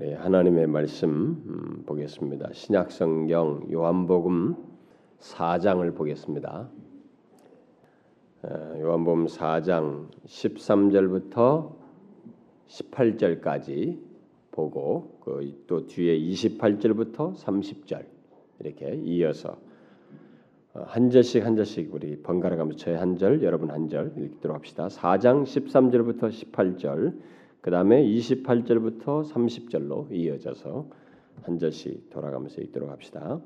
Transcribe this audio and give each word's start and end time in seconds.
우리 0.00 0.14
하나님의 0.14 0.66
말씀 0.66 1.10
음, 1.10 1.82
보겠습니다. 1.84 2.48
신약 2.54 2.90
성경 2.90 3.70
요한복음 3.70 4.56
4장을 5.18 5.94
보겠습니다. 5.94 6.70
요한복음 8.78 9.26
4장 9.26 10.08
13절부터 10.24 11.74
18절까지 12.66 13.98
보고 14.52 15.20
그또 15.20 15.86
뒤에 15.86 16.18
28절부터 16.18 17.34
30절 17.36 18.06
이렇게 18.60 18.94
이어서 19.04 19.58
어, 20.72 20.82
한 20.86 21.10
절씩 21.10 21.44
한 21.44 21.56
절씩 21.56 21.92
우리 21.92 22.22
번갈아 22.22 22.56
가면서 22.56 22.78
저희 22.78 22.94
한 22.94 23.18
절, 23.18 23.42
여러분 23.42 23.70
한 23.70 23.90
절 23.90 24.14
읽도록 24.16 24.56
합시다. 24.56 24.88
4장 24.88 25.42
13절부터 25.42 26.30
18절 26.30 27.39
그 27.60 27.70
다음에 27.70 28.02
28절부터 28.04 29.30
30절로 29.30 30.10
이어져서 30.10 30.86
한 31.42 31.58
절씩 31.58 32.10
돌아가면서 32.10 32.60
읽도록 32.62 32.90
합시다. 32.90 33.40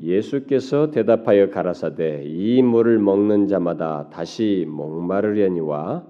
예수께서 0.00 0.90
대답하여 0.90 1.50
가라사대 1.50 2.24
이 2.24 2.62
물을 2.62 2.98
먹는 2.98 3.46
자마다 3.46 4.08
다시 4.10 4.66
목마르려니와 4.68 6.04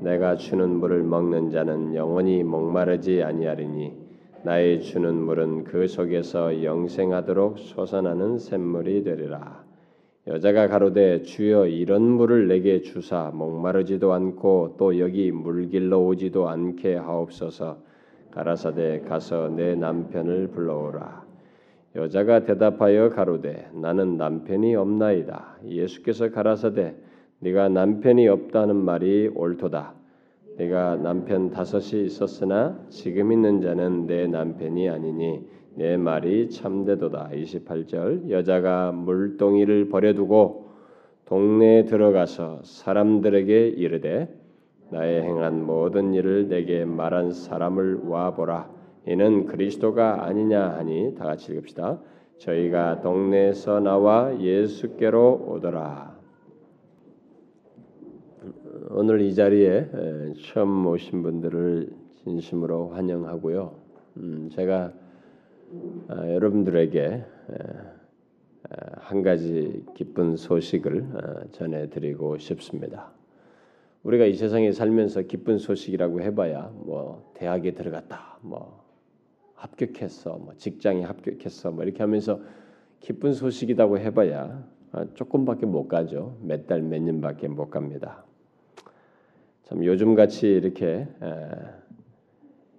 내가 0.00 0.36
주는 0.36 0.68
물을 0.68 1.02
먹는 1.02 1.50
자는 1.50 1.94
영원히 1.94 2.44
목마르지 2.44 3.22
아니하리니 3.22 4.06
나의 4.44 4.82
주는 4.82 5.14
물은 5.14 5.64
그 5.64 5.88
속에서 5.88 6.62
영생하도록 6.62 7.58
솟아나는 7.58 8.38
샘물이 8.38 9.02
되리라. 9.02 9.65
여자가 10.28 10.66
가로되 10.66 11.22
주여 11.22 11.66
이런 11.68 12.02
물을 12.02 12.48
내게 12.48 12.80
주사. 12.80 13.30
목마르지도 13.32 14.12
않고 14.12 14.74
또 14.76 14.98
여기 14.98 15.30
물길로 15.30 16.04
오지도 16.04 16.48
않게 16.48 16.96
하옵소서. 16.96 17.78
가라사대 18.32 19.02
가서 19.02 19.48
내 19.50 19.76
남편을 19.76 20.48
불러오라. 20.48 21.24
여자가 21.94 22.44
대답하여 22.44 23.10
가로되 23.10 23.70
나는 23.72 24.16
남편이 24.16 24.74
없나이다. 24.74 25.58
예수께서 25.64 26.32
가라사대 26.32 26.96
네가 27.38 27.68
남편이 27.68 28.26
없다는 28.26 28.74
말이 28.74 29.30
옳도다. 29.32 29.94
네가 30.58 30.96
남편 30.96 31.50
다섯이 31.50 32.04
있었으나 32.04 32.76
지금 32.88 33.30
있는 33.30 33.60
자는 33.60 34.08
내 34.08 34.26
남편이 34.26 34.88
아니니 34.88 35.46
내 35.76 35.98
말이 35.98 36.48
참되도다. 36.48 37.30
28절 37.34 38.30
여자가 38.30 38.92
물동이를 38.92 39.90
버려두고 39.90 40.70
동네에 41.26 41.84
들어가서 41.84 42.62
사람들에게 42.64 43.68
이르되 43.68 44.34
나의 44.90 45.22
행한 45.22 45.66
모든 45.66 46.14
일을 46.14 46.48
내게 46.48 46.86
말한 46.86 47.32
사람을 47.32 48.06
와 48.06 48.34
보라. 48.34 48.70
이는 49.06 49.44
그리스도가 49.44 50.24
아니냐 50.24 50.76
하니 50.76 51.14
다 51.14 51.26
같이 51.26 51.52
읽읍시다. 51.52 52.00
저희가 52.38 53.02
동네에서 53.02 53.80
나와 53.80 54.40
예수께로 54.40 55.46
오더라. 55.48 56.16
오늘 58.90 59.20
이 59.20 59.34
자리에 59.34 59.90
처음 60.52 60.86
오신 60.86 61.22
분들을 61.22 61.90
진심으로 62.24 62.88
환영하고요. 62.90 63.74
음, 64.18 64.48
제가 64.52 64.92
아, 66.08 66.28
여러분들에게 66.32 67.24
한 68.98 69.22
가지 69.22 69.84
기쁜 69.94 70.36
소식을 70.36 71.02
어, 71.02 71.50
전해드리고 71.52 72.38
싶습니다. 72.38 73.12
우리가 74.02 74.24
이 74.26 74.34
세상에 74.34 74.72
살면서 74.72 75.22
기쁜 75.22 75.58
소식이라고 75.58 76.20
해봐야 76.20 76.72
뭐 76.74 77.32
대학에 77.34 77.72
들어갔다, 77.72 78.38
뭐 78.42 78.84
합격했어, 79.54 80.38
뭐 80.38 80.54
직장에 80.56 81.02
합격했어, 81.02 81.70
뭐 81.72 81.84
이렇게 81.84 82.02
하면서 82.02 82.40
기쁜 83.00 83.32
소식이라고 83.32 83.98
해봐야 83.98 84.64
아, 84.92 85.06
조금밖에 85.14 85.66
못 85.66 85.88
가죠. 85.88 86.36
몇 86.42 86.66
달, 86.66 86.82
몇 86.82 87.00
년밖에 87.02 87.48
못 87.48 87.70
갑니다. 87.70 88.24
참 89.64 89.84
요즘 89.84 90.14
같이 90.14 90.46
이렇게 90.48 91.08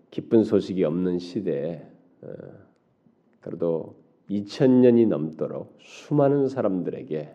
기쁜 0.09 0.43
소식이 0.43 0.83
없는 0.85 1.19
시대에 1.19 1.85
어, 2.21 2.66
그래도 3.47 3.95
2000년이 4.29 5.07
넘도록 5.07 5.77
수많은 5.79 6.49
사람들에게 6.49 7.33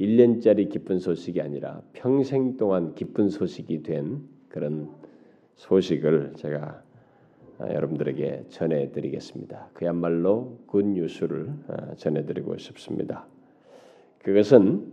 1년짜리 0.00 0.68
기쁜 0.68 0.98
소식이 0.98 1.40
아니라 1.40 1.80
평생 1.92 2.56
동안 2.56 2.92
기쁜 2.96 3.28
소식이 3.28 3.84
된 3.84 4.22
그런 4.48 4.90
소식을 5.54 6.32
제가 6.34 6.82
아, 7.58 7.72
여러분들에게 7.72 8.46
전해드리겠습니다. 8.48 9.70
그야말로 9.72 10.58
good 10.66 10.84
news를 10.84 11.52
아, 11.68 11.94
전해드리고 11.94 12.58
싶습니다. 12.58 13.26
그것은 14.18 14.92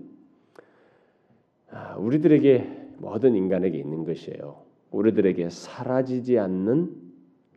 아, 1.72 1.95
우리들에게 1.97 2.84
모든 3.00 3.35
인간에게 3.35 3.80
있는 3.80 4.06
것이에요. 4.06 4.62
우리들에게 4.91 5.50
사라지지 5.50 6.38
않는 6.38 6.95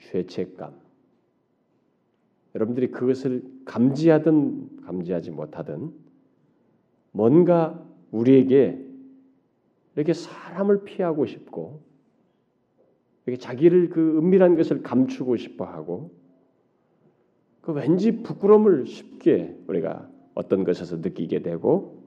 죄책감, 0.00 0.85
여러분들이 2.56 2.90
그것을 2.90 3.42
감지하든 3.66 4.80
감지하지 4.86 5.30
못하든 5.30 5.92
뭔가 7.12 7.86
우리에게 8.10 8.82
이렇게 9.94 10.14
사람을 10.14 10.84
피하고 10.84 11.26
싶고 11.26 11.82
이렇게 13.26 13.38
자기를 13.38 13.90
그 13.90 14.16
은밀한 14.16 14.56
것을 14.56 14.82
감추고 14.82 15.36
싶어 15.36 15.66
하고 15.66 16.12
그 17.60 17.72
왠지 17.72 18.22
부끄러움을 18.22 18.86
쉽게 18.86 19.58
우리가 19.66 20.08
어떤 20.34 20.64
것에서 20.64 20.96
느끼게 20.96 21.42
되고 21.42 22.02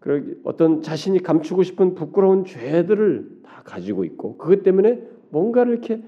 그 0.00 0.40
어떤 0.42 0.82
자신이 0.82 1.20
감추고 1.20 1.62
싶은 1.62 1.94
부끄러운 1.94 2.44
죄들을 2.44 3.42
다 3.44 3.62
가지고 3.64 4.04
있고 4.04 4.38
그것 4.38 4.64
때문에 4.64 5.06
뭔가를 5.30 5.72
이렇게 5.74 6.02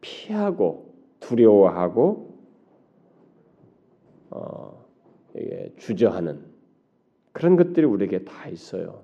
피하고 0.00 0.94
두려워하고 1.18 2.36
어, 4.30 4.84
주저하는 5.78 6.40
그런 7.32 7.56
것들이 7.56 7.84
우리에게 7.86 8.24
다 8.24 8.48
있어요. 8.48 9.02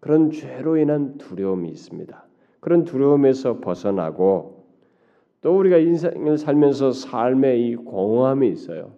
그런 0.00 0.30
죄로 0.30 0.76
인한 0.76 1.18
두려움이 1.18 1.68
있습니다. 1.70 2.24
그런 2.60 2.84
두려움에서 2.84 3.60
벗어나고 3.60 4.66
또 5.40 5.58
우리가 5.58 5.78
인생을 5.78 6.36
살면서 6.36 6.92
삶의 6.92 7.66
이 7.68 7.76
공허함이 7.76 8.48
있어요. 8.50 8.92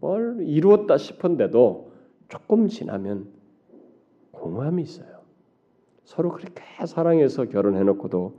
뭘 0.00 0.38
이루었다 0.40 0.98
싶은데도 0.98 1.92
조금 2.28 2.68
지나면 2.68 3.28
공허함이 4.32 4.82
있어요. 4.82 5.20
서로 6.04 6.30
그렇게 6.32 6.62
사랑해서 6.86 7.46
결혼해놓고도 7.46 8.34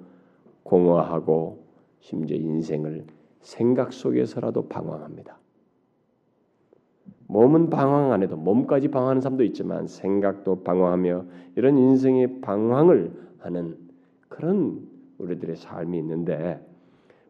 공허하고 0.63 1.65
심지어 1.99 2.37
인생을 2.37 3.05
생각 3.41 3.93
속에서라도 3.93 4.67
방황합니다. 4.67 5.40
몸은 7.31 7.69
방황 7.69 8.11
안 8.11 8.23
해도 8.23 8.35
몸까지 8.35 8.89
방황하는 8.89 9.21
사람도 9.21 9.45
있지만 9.45 9.87
생각도 9.87 10.63
방황하며 10.63 11.25
이런 11.55 11.77
인생의 11.77 12.41
방황을 12.41 13.13
하는 13.39 13.77
그런 14.27 14.85
우리들의 15.17 15.55
삶이 15.55 15.97
있는데 15.99 16.59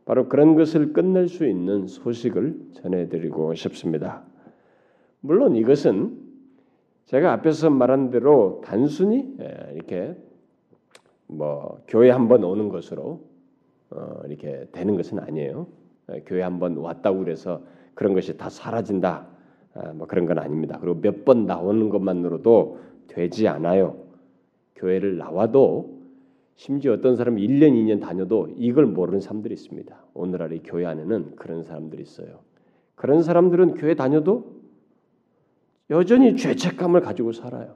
바로 0.06 0.28
그런 0.28 0.56
것을 0.56 0.92
끝낼 0.94 1.28
수 1.28 1.46
있는 1.46 1.86
소식을 1.86 2.70
전해드리고 2.74 3.54
싶습니다. 3.54 4.24
물론 5.20 5.56
이것은 5.56 6.18
제가 7.06 7.34
앞에서 7.34 7.70
말한 7.70 8.10
대로 8.10 8.60
단순히 8.64 9.36
예, 9.40 9.74
이렇게 9.76 10.16
뭐 11.28 11.80
교회 11.88 12.10
한 12.10 12.28
번 12.28 12.44
오는 12.44 12.70
것으로 12.70 13.22
어, 13.92 14.22
이렇게 14.26 14.68
되는 14.72 14.96
것은 14.96 15.20
아니에요. 15.20 15.68
예, 16.12 16.22
교회 16.26 16.42
한 16.42 16.58
번 16.58 16.76
왔다고 16.78 17.20
그래서 17.20 17.62
그런 17.94 18.16
것이 18.16 18.36
다 18.36 18.50
사라진다. 18.50 19.31
아, 19.74 19.94
뭐 19.94 20.08
그런 20.08 20.26
건 20.26 20.40
아닙니다. 20.40 20.78
그리고 20.82 21.00
몇 21.02 21.24
번 21.26 21.46
나오는 21.46 21.90
것만으로도 21.90 22.80
되지 23.08 23.48
않아요. 23.48 23.98
교회를 24.76 25.18
나와도 25.18 26.02
심지어 26.56 26.94
어떤 26.94 27.16
사람이 27.16 27.46
1년, 27.48 27.72
2년 27.74 28.02
다녀도 28.02 28.50
이걸 28.58 28.86
모르는 28.86 29.20
사람들이 29.20 29.54
있습니다. 29.54 29.96
오늘날의 30.14 30.62
교회 30.64 30.86
안에는 30.86 31.36
그런 31.36 31.64
사람들이 31.64 32.02
있어요. 32.02 32.40
그런 32.96 33.24
사람들은 33.24 33.76
교회 33.76 33.96
다녀도 33.96 34.60
여전히 35.90 36.36
죄책감을 36.36 37.02
가지고 37.02 37.32
살아요. 37.32 37.76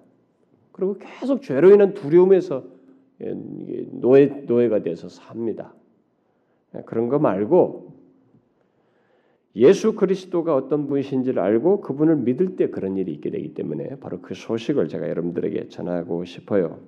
그리고 0.71 0.97
계속 1.00 1.42
죄로 1.42 1.71
인한 1.71 1.94
두려움에서 1.94 2.63
예, 3.21 3.33
노예 3.92 4.25
노예가 4.25 4.83
돼서 4.83 5.07
삽니다. 5.09 5.74
그런 6.86 7.07
거 7.07 7.18
말고 7.18 7.94
예수 9.56 9.96
그리스도가 9.96 10.54
어떤 10.56 10.88
분이신지를 10.88 11.42
알고 11.42 11.81
그분을 11.81 12.18
믿을 12.18 12.56
때 12.57 12.69
그런 12.69 12.98
일이 12.98 13.13
있게 13.13 13.30
되기 13.30 13.54
때문에 13.54 14.00
바로 14.00 14.22
그 14.22 14.34
소식을 14.34 14.90
제가 14.90 15.07
여러분들에게 15.10 15.69
전하고 15.69 16.25
싶어요. 16.25 16.80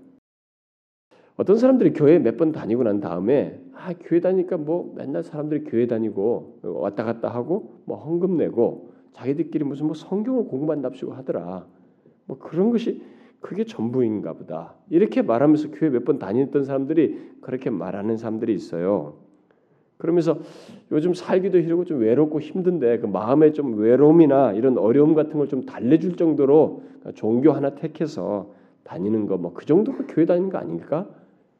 어떤 1.37 1.55
사람들이 1.57 1.93
교회 1.93 2.19
몇 2.19 2.35
번 2.37 2.51
다니고 2.51 2.83
난 2.83 2.99
다음에 2.99 3.61
아 3.73 3.93
교회 3.93 4.19
다니까 4.19 4.57
뭐 4.57 4.93
맨날 4.97 5.23
사람들이 5.23 5.63
교회 5.65 5.87
다니고 5.87 6.59
왔다 6.63 7.03
갔다 7.03 7.29
하고 7.29 7.81
뭐 7.85 7.97
헌금 7.97 8.37
내고 8.37 8.91
자기들끼리 9.13 9.63
무슨 9.63 9.85
뭐 9.85 9.95
성경을 9.95 10.45
공부한답시고 10.45 11.13
하더라. 11.13 11.67
뭐 12.25 12.37
그런 12.37 12.71
것이 12.71 13.01
그게 13.39 13.63
전부인가 13.63 14.33
보다. 14.33 14.75
이렇게 14.89 15.21
말하면서 15.21 15.71
교회 15.71 15.89
몇 15.89 16.03
번 16.03 16.19
다녔던 16.19 16.65
사람들이 16.65 17.17
그렇게 17.41 17.69
말하는 17.69 18.17
사람들이 18.17 18.53
있어요. 18.53 19.19
그러면서 19.97 20.37
요즘 20.91 21.13
살기도 21.13 21.59
힘들고 21.59 21.85
좀 21.85 21.99
외롭고 22.01 22.39
힘든데 22.39 22.99
그 22.99 23.07
마음에 23.07 23.51
좀 23.51 23.77
외로움이나 23.77 24.53
이런 24.53 24.77
어려움 24.77 25.13
같은 25.15 25.33
걸 25.39 25.47
좀 25.47 25.65
달래줄 25.65 26.15
정도로 26.17 26.83
종교 27.15 27.51
하나 27.51 27.71
택해서 27.75 28.51
다니는 28.83 29.25
거 29.25 29.37
뭐 29.37 29.53
그 29.53 29.65
정도가 29.65 30.05
교회 30.07 30.25
다니는 30.25 30.49
거 30.49 30.57
아닙니까? 30.59 31.07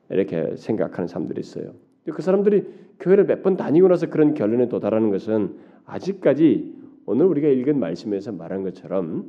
이렇게 0.09 0.55
생각하는 0.55 1.07
사람들이 1.07 1.39
있어요. 1.41 1.71
그 2.09 2.21
사람들이 2.21 2.63
교회를 2.99 3.25
몇 3.25 3.43
번 3.43 3.57
다니고 3.57 3.87
나서 3.87 4.07
그런 4.09 4.33
결론에 4.33 4.69
도달하는 4.69 5.09
것은 5.09 5.55
아직까지 5.85 6.73
오늘 7.05 7.25
우리가 7.25 7.47
읽은 7.47 7.79
말씀에서 7.79 8.31
말한 8.31 8.63
것처럼 8.63 9.25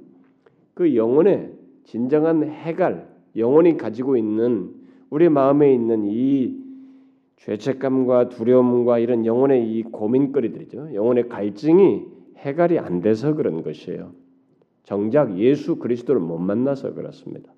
그 0.74 0.94
영혼의 0.94 1.52
진정한 1.84 2.44
해갈, 2.44 3.08
영혼이 3.36 3.76
가지고 3.76 4.16
있는 4.16 4.70
우리 5.10 5.28
마음에 5.28 5.72
있는 5.72 6.04
이 6.06 6.56
죄책감과 7.38 8.30
두려움과 8.30 8.98
이런 8.98 9.24
영혼의 9.24 9.70
이 9.70 9.82
고민거리들이죠. 9.84 10.94
영혼의 10.94 11.28
갈증이 11.28 12.06
해갈이 12.38 12.78
안 12.78 13.00
돼서 13.00 13.34
그런 13.34 13.62
것이에요. 13.62 14.12
정작 14.84 15.38
예수 15.38 15.76
그리스도를 15.76 16.20
못 16.20 16.38
만나서 16.38 16.94
그렇습니다. 16.94 17.52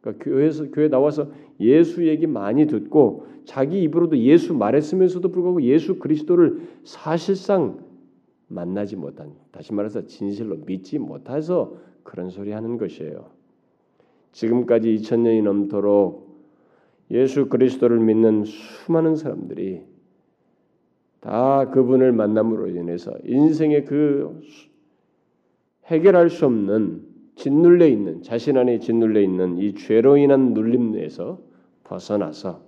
그러니까 0.00 0.24
교회에서 0.24 0.70
교회 0.70 0.88
나와서 0.88 1.30
예수 1.60 2.06
얘기 2.06 2.26
많이 2.26 2.66
듣고 2.66 3.26
자기 3.44 3.82
입으로도 3.82 4.18
예수 4.18 4.54
말했으면서도 4.54 5.30
불구하고 5.30 5.62
예수 5.62 5.98
그리스도를 5.98 6.62
사실상 6.84 7.78
만나지 8.48 8.96
못한 8.96 9.32
다시 9.50 9.72
말해서 9.72 10.06
진실로 10.06 10.56
믿지 10.64 10.98
못해서 10.98 11.74
그런 12.02 12.30
소리 12.30 12.52
하는 12.52 12.78
것이에요. 12.78 13.26
지금까지 14.32 14.94
2000년이 14.94 15.42
넘도록 15.42 16.23
예수 17.10 17.48
그리스도를 17.48 17.98
믿는 18.00 18.44
수많은 18.44 19.16
사람들이 19.16 19.82
다 21.20 21.70
그분을 21.70 22.12
만남으로 22.12 22.68
인해서 22.68 23.12
인생의 23.24 23.84
그 23.84 24.40
해결할 25.86 26.30
수 26.30 26.46
없는 26.46 27.02
짓눌려 27.36 27.86
있는 27.86 28.22
자신 28.22 28.56
안에 28.56 28.78
짓눌려 28.78 29.20
있는 29.20 29.58
이 29.58 29.74
죄로 29.74 30.16
인한 30.16 30.54
눌림에서 30.54 31.40
벗어나서 31.84 32.62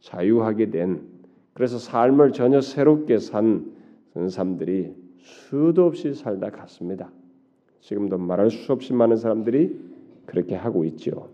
자유하게 0.00 0.70
된 0.70 1.02
그래서 1.54 1.78
삶을 1.78 2.32
전혀 2.32 2.60
새롭게 2.60 3.18
산 3.18 3.72
사람들이 4.28 4.94
수도 5.18 5.86
없이 5.86 6.14
살다 6.14 6.50
갔습니다. 6.50 7.10
지금도 7.80 8.18
말할 8.18 8.50
수 8.50 8.72
없이 8.72 8.92
많은 8.92 9.16
사람들이 9.16 9.78
그렇게 10.26 10.54
하고 10.54 10.84
있죠. 10.84 11.30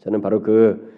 저는 0.00 0.20
바로 0.20 0.42
그 0.42 0.91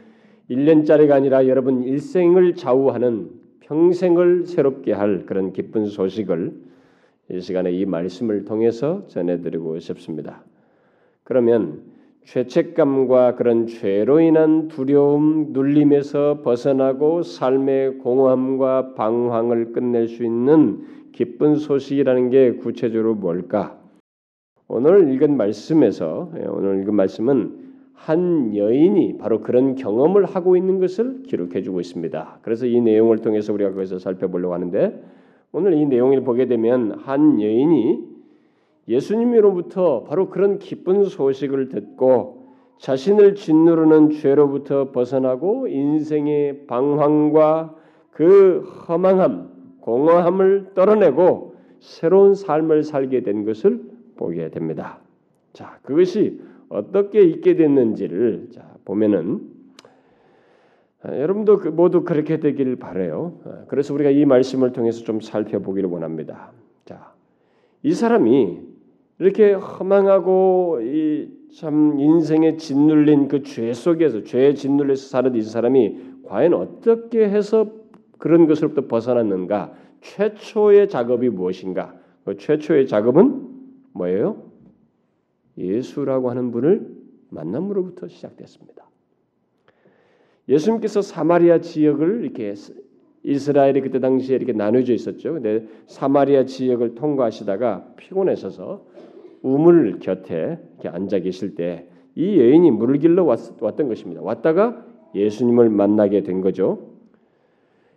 1년짜리가 0.50 1.12
아니라 1.12 1.46
여러분 1.46 1.82
일생을 1.82 2.55
좌우하는 2.55 3.31
평생을 3.61 4.46
새롭게 4.46 4.93
할 4.93 5.25
그런 5.26 5.52
기쁜 5.52 5.87
소식을 5.87 6.52
이 7.31 7.41
시간에 7.41 7.73
이 7.73 7.87
말씀을 7.87 8.44
통해서 8.44 9.06
전해드리고 9.08 9.79
싶습니다. 9.79 10.44
그러면 11.23 11.82
죄책감과 12.25 13.37
그런 13.37 13.67
죄로 13.67 14.20
인한 14.20 14.69
두려움, 14.69 15.52
눌림에서 15.52 16.41
벗어나고 16.43 17.23
삶의 17.23 17.99
공허함과 17.99 18.94
방황을 18.94 19.73
끝낼 19.73 20.08
수 20.08 20.25
있는 20.25 20.87
기쁜 21.12 21.56
소식이라는 21.56 22.31
게 22.31 22.52
구체적으로 22.56 23.14
뭘까? 23.14 23.79
오늘 24.69 25.12
읽은 25.12 25.37
말씀에서 25.37 26.31
예, 26.38 26.46
오늘 26.46 26.82
읽은 26.82 26.94
말씀은 26.94 27.63
한 27.94 28.55
여인이 28.55 29.19
바로 29.19 29.41
그런 29.41 29.76
경험을 29.76 30.25
하고 30.25 30.56
있는 30.56 30.79
것을 30.79 31.23
기록해 31.23 31.62
주고 31.62 31.81
있습니다. 31.81 32.41
그래서 32.43 32.67
이 32.67 32.81
내용을 32.81 33.19
통해서 33.19 33.52
우리가 33.52 33.73
거기서 33.73 33.99
살펴보려고 33.99 34.52
하는데 34.52 35.02
오늘 35.52 35.75
이 35.75 35.87
내용을 35.87 36.23
보게 36.23 36.46
되면 36.46 36.99
한 36.99 37.41
여인이 37.41 38.14
예수님으로부터 38.88 40.05
바로 40.05 40.29
그런 40.29 40.58
기쁜 40.58 41.05
소식을 41.05 41.69
듣고 41.70 42.49
자신을 42.79 43.37
짓누르는 43.37 44.11
죄로부터 44.11 44.91
벗어나고 44.91 45.69
인생의 45.69 46.67
방황과 46.67 47.76
그 48.11 48.61
허망함, 48.88 49.49
공허함을 49.81 50.73
떨어내고 50.75 51.55
새로운 51.79 52.35
삶을 52.35 52.82
살게 52.82 53.23
된 53.23 53.44
것을 53.44 53.81
보게 54.17 54.50
됩니다. 54.50 54.99
자, 55.52 55.79
그것이 55.82 56.41
어떻게 56.69 57.22
있게 57.22 57.56
됐는지를 57.56 58.49
자, 58.52 58.75
보면은 58.84 59.40
아, 61.02 61.19
여러분도 61.19 61.58
그 61.58 61.69
모두 61.69 62.05
그렇게 62.05 62.40
되길 62.40 62.76
바래요. 62.76 63.40
아, 63.44 63.64
그래서 63.69 63.94
우리가 63.94 64.11
이 64.11 64.25
말씀을 64.25 64.72
통해서 64.72 65.05
좀 65.05 65.20
살펴보기를 65.20 65.88
원합니다. 65.88 66.52
자, 66.84 67.12
이 67.82 67.93
사람이 67.93 68.61
이렇게 69.19 69.52
허망하고 69.52 70.81
이 70.82 71.44
참 71.55 72.00
인생에 72.00 72.56
짓눌린 72.56 73.28
그 73.28 73.44
죄 73.44 73.72
속에서 73.72 74.25
죄에 74.25 74.55
짓눌려서 74.55 75.06
사는 75.08 75.34
이 75.37 75.43
사람이 75.43 75.96
과연 76.26 76.52
어떻게 76.52 77.28
해서 77.28 77.70
그런 78.19 78.49
것으로부터 78.49 78.88
벗어났는가? 78.88 79.72
최초의 80.00 80.88
작업이 80.88 81.28
무엇인가? 81.28 81.94
그 82.25 82.37
최초의 82.37 82.88
작업은 82.88 83.46
뭐예요? 83.93 84.44
예수라고 85.56 86.30
하는 86.30 86.50
분을 86.50 86.88
만남으로부터 87.30 88.08
시작됐습니다. 88.08 88.88
예수님께서 90.48 91.00
사마리아 91.02 91.60
지역을 91.60 92.24
이렇게 92.24 92.54
이스라엘이 93.22 93.80
그때 93.80 94.00
당시에 94.00 94.36
이렇게 94.36 94.52
나눠져 94.52 94.92
있었죠. 94.92 95.34
근데 95.34 95.66
사마리아 95.86 96.44
지역을 96.44 96.94
통과하시다가 96.94 97.94
피곤해서서 97.96 98.86
우물 99.42 99.98
곁에 100.00 100.58
이렇게 100.74 100.88
앉아 100.88 101.20
계실 101.20 101.54
때 101.54 101.88
이 102.14 102.38
여인이 102.38 102.70
물을 102.70 102.98
길러 102.98 103.24
왔, 103.24 103.56
던 103.58 103.88
것입니다. 103.88 104.22
왔다가 104.22 104.84
예수님을 105.14 105.68
만나게 105.70 106.22
된 106.22 106.40
거죠. 106.40 106.94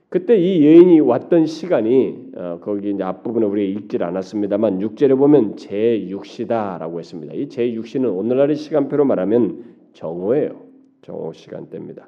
그때 0.09 0.37
이 0.37 0.65
여인이 0.65 1.01
왔던 1.01 1.45
시간이 1.47 2.31
어, 2.35 2.59
거기 2.61 2.91
이제 2.91 3.03
앞부분에 3.03 3.45
우리가 3.45 3.79
읽질 3.79 4.03
않았습니다만 4.03 4.79
6절에 4.79 5.17
보면 5.17 5.55
제6시다라고 5.55 6.99
했습니다. 6.99 7.33
이 7.33 7.47
제6시는 7.49 8.17
오늘날의 8.17 8.55
시간표로 8.55 9.03
말하면 9.03 9.65
정오예요. 9.93 10.61
정오 11.01 11.33
시간대입니다. 11.33 12.07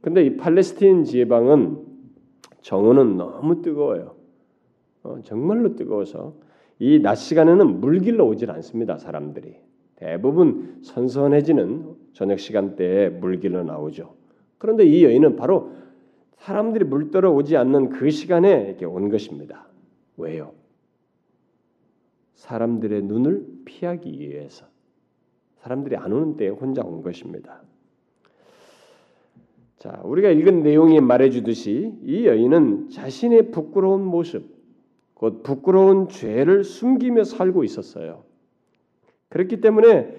근데 0.00 0.24
이 0.24 0.36
팔레스틴 0.36 1.04
지방은 1.04 1.78
정오는 2.62 3.16
너무 3.18 3.60
뜨거워요. 3.60 4.14
어, 5.02 5.18
정말로 5.22 5.76
뜨거워서 5.76 6.34
이 6.78 6.98
낮 7.00 7.14
시간에는 7.16 7.80
물길로 7.80 8.26
오질 8.26 8.50
않습니다. 8.50 8.96
사람들이 8.98 9.54
대부분 9.96 10.78
선선해지는 10.82 11.84
저녁 12.14 12.38
시간대에 12.40 13.10
물길로 13.10 13.62
나오죠. 13.64 14.14
그런데 14.58 14.84
이 14.84 15.04
여인은 15.04 15.36
바로 15.36 15.70
사람들이 16.44 16.84
물들어 16.84 17.32
오지 17.32 17.56
않는 17.56 17.88
그 17.88 18.10
시간에 18.10 18.64
이렇게 18.68 18.84
온 18.84 19.08
것입니다. 19.08 19.66
왜요? 20.18 20.52
사람들의 22.34 23.00
눈을 23.04 23.46
피하기 23.64 24.20
위해서 24.20 24.66
사람들이 25.60 25.96
안 25.96 26.12
오는 26.12 26.36
때에 26.36 26.50
혼자 26.50 26.82
온 26.82 27.00
것입니다. 27.00 27.62
자, 29.78 30.02
우리가 30.04 30.28
읽은 30.28 30.62
내용이 30.62 31.00
말해주듯이 31.00 31.94
이 32.02 32.26
여인은 32.26 32.90
자신의 32.90 33.50
부끄러운 33.50 34.04
모습, 34.04 34.44
곧 35.14 35.42
부끄러운 35.42 36.10
죄를 36.10 36.62
숨기며 36.62 37.24
살고 37.24 37.64
있었어요. 37.64 38.22
그렇기 39.30 39.62
때문에 39.62 40.14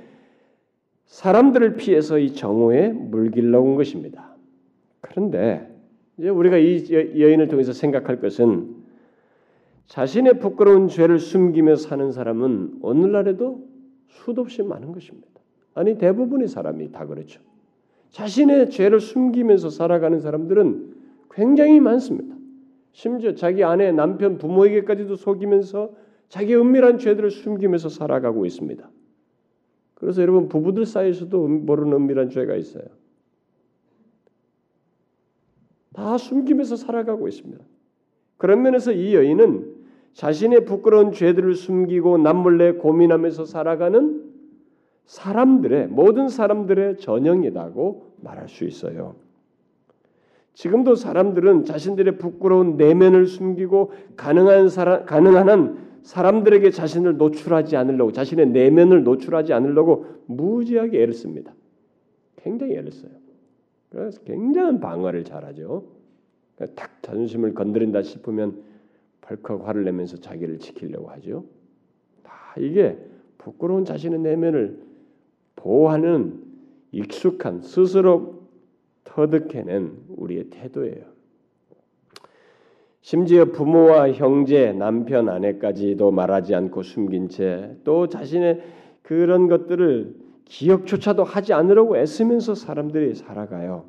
사람들을 1.05 1.75
피해서 1.75 2.17
이 2.17 2.34
정오에 2.34 2.89
물길러 2.89 3.62
온 3.62 3.75
것입니다. 3.75 4.36
그런데 5.01 5.75
이제 6.17 6.29
우리가 6.29 6.57
이 6.57 6.88
여인을 6.91 7.48
통해서 7.48 7.74
생각할 7.74 8.19
것은 8.19 8.75
자신의 9.88 10.39
부끄러운 10.39 10.88
죄를 10.88 11.19
숨기며 11.19 11.75
사는 11.75 12.12
사람은 12.12 12.79
오늘날에도 12.81 13.67
수도 14.07 14.41
없이 14.41 14.63
많은 14.63 14.91
것입니다. 14.91 15.27
아니 15.74 15.98
대부분의 15.98 16.48
사람이 16.48 16.91
다 16.91 17.05
그렇죠. 17.05 17.41
자신의 18.12 18.69
죄를 18.69 19.00
숨기면서 19.00 19.69
살아가는 19.69 20.19
사람들은 20.19 20.95
굉장히 21.31 21.79
많습니다. 21.81 22.34
심지어 22.93 23.36
자기 23.36 23.63
아내, 23.63 23.91
남편, 23.91 24.38
부모에게까지도 24.38 25.17
속이면서 25.17 25.91
자기 26.29 26.55
은밀한 26.55 26.98
죄들을 26.98 27.29
숨기면서 27.29 27.89
살아가고 27.89 28.45
있습니다. 28.45 28.89
그래서 29.95 30.22
여러분 30.22 30.48
부부들 30.48 30.86
사이에서도 30.86 31.48
모르는 31.48 31.93
은밀한 31.93 32.29
죄가 32.29 32.55
있어요. 32.55 32.86
다 36.05 36.19
숨기면서 36.19 36.75
살아가고 36.75 37.27
있습니다. 37.27 37.65
그런 38.38 38.62
면에서 38.62 38.91
이 38.91 39.15
여인은 39.15 39.74
자신의 40.13 40.65
부끄러운 40.65 41.12
죄들을 41.12 41.55
숨기고 41.55 42.19
남몰래 42.19 42.74
고민하면서 42.74 43.45
살아가는 43.45 44.24
사람들의 45.05 45.88
모든 45.88 46.29
사람들의 46.29 46.97
전형이라고 46.97 48.17
말할 48.21 48.47
수 48.50 48.65
있어요. 48.65 49.15
지금도 50.53 50.93
사람들은 50.93 51.65
자신들의 51.65 52.19
부끄러운 52.19 52.77
내면을 52.77 53.25
숨기고 53.25 53.91
가능한 54.15 54.69
사람, 54.69 55.05
가능한 55.05 55.50
한 55.50 55.77
사람들에게 56.03 56.69
자신을 56.69 57.17
노출하지 57.17 57.77
않으려고 57.77 58.12
자신의 58.12 58.50
내면을 58.50 59.03
노출하지 59.03 59.53
않으려고 59.53 60.05
무지하게 60.27 61.01
애를 61.01 61.13
씁니다. 61.15 61.55
굉장히 62.38 62.75
애를 62.75 62.91
써요. 62.91 63.12
그래서 63.89 64.21
굉장한 64.21 64.79
방어를 64.81 65.24
잘하죠. 65.24 65.94
딱 66.75 67.01
자존심을 67.01 67.53
건드린다 67.53 68.01
싶으면 68.01 68.63
벌컥 69.21 69.67
화를 69.67 69.83
내면서 69.83 70.17
자기를 70.17 70.59
지키려고 70.59 71.09
하죠. 71.09 71.45
다 72.24 72.33
이게 72.57 72.97
부끄러운 73.38 73.85
자신의 73.85 74.19
내면을 74.19 74.79
보호하는 75.55 76.41
익숙한 76.91 77.62
스스로 77.62 78.47
터득해낸 79.03 79.97
우리의 80.09 80.45
태도예요. 80.50 81.15
심지어 83.01 83.45
부모와 83.45 84.13
형제, 84.13 84.71
남편, 84.71 85.29
아내까지도 85.29 86.09
말하지 86.09 86.55
않고 86.55 86.81
숨긴 86.81 87.29
채 87.29 87.77
또 87.83 88.07
자신의 88.07 88.63
그런 89.03 89.47
것들을 89.47 90.15
기억조차도 90.45 91.24
하지 91.24 91.53
않으려고 91.53 91.97
애쓰면서 91.97 92.55
사람들이 92.55 93.13
살아가요. 93.13 93.85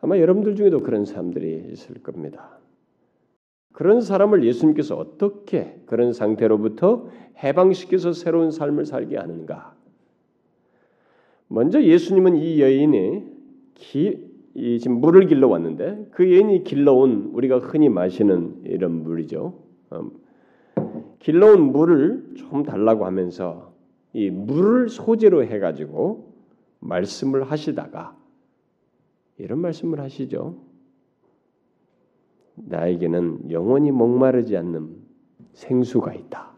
아마 0.00 0.18
여러분들 0.18 0.56
중에도 0.56 0.80
그런 0.80 1.04
사람들이 1.04 1.70
있을 1.72 2.02
겁니다. 2.02 2.58
그런 3.72 4.00
사람을 4.00 4.44
예수님께서 4.44 4.96
어떻게 4.96 5.80
그런 5.86 6.12
상태로부터 6.12 7.08
해방시켜서 7.42 8.12
새로운 8.12 8.50
삶을 8.50 8.86
살게 8.86 9.16
하는가? 9.16 9.74
먼저 11.48 11.82
예수님은 11.82 12.36
이 12.36 12.60
여인이 12.60 13.24
기, 13.74 14.18
이 14.54 14.78
지금 14.78 15.00
물을 15.00 15.26
길러 15.26 15.48
왔는데 15.48 16.08
그 16.10 16.24
여인이 16.24 16.64
길러온 16.64 17.30
우리가 17.34 17.58
흔히 17.58 17.88
마시는 17.88 18.62
이런 18.64 19.02
물이죠. 19.02 19.54
음, 19.92 20.10
길러온 21.18 21.72
물을 21.72 22.24
좀 22.36 22.62
달라고 22.62 23.04
하면서 23.04 23.72
이 24.12 24.30
물을 24.30 24.88
소재로 24.88 25.44
해가지고 25.44 26.32
말씀을 26.80 27.44
하시다가 27.44 28.16
이런 29.38 29.58
말씀을 29.60 30.00
하시죠. 30.00 30.56
나에게는 32.54 33.50
영원히 33.50 33.90
목마르지 33.90 34.56
않는 34.56 34.96
생수가 35.52 36.14
있다. 36.14 36.56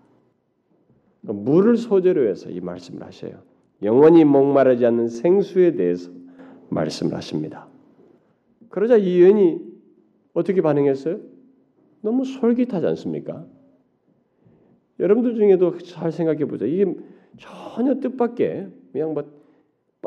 물을 1.20 1.76
소재로 1.76 2.28
해서 2.28 2.50
이 2.50 2.60
말씀을 2.60 3.02
하셔요. 3.02 3.42
영원히 3.82 4.24
목마르지 4.24 4.86
않는 4.86 5.08
생수에 5.08 5.72
대해서 5.74 6.10
말씀을 6.68 7.14
하십니다. 7.14 7.68
그러자 8.68 8.96
이 8.96 9.22
여인이 9.22 9.60
어떻게 10.34 10.60
반응했어요? 10.60 11.20
너무 12.00 12.24
솔깃하지 12.24 12.86
않습니까? 12.86 13.46
여러분들 15.00 15.34
중에도 15.34 15.78
잘 15.78 16.12
생각해 16.12 16.44
보자. 16.44 16.66
이게 16.66 16.94
전혀 17.38 17.94
뜻밖의 18.00 18.70
그냥 18.92 19.14
뭐 19.14 19.37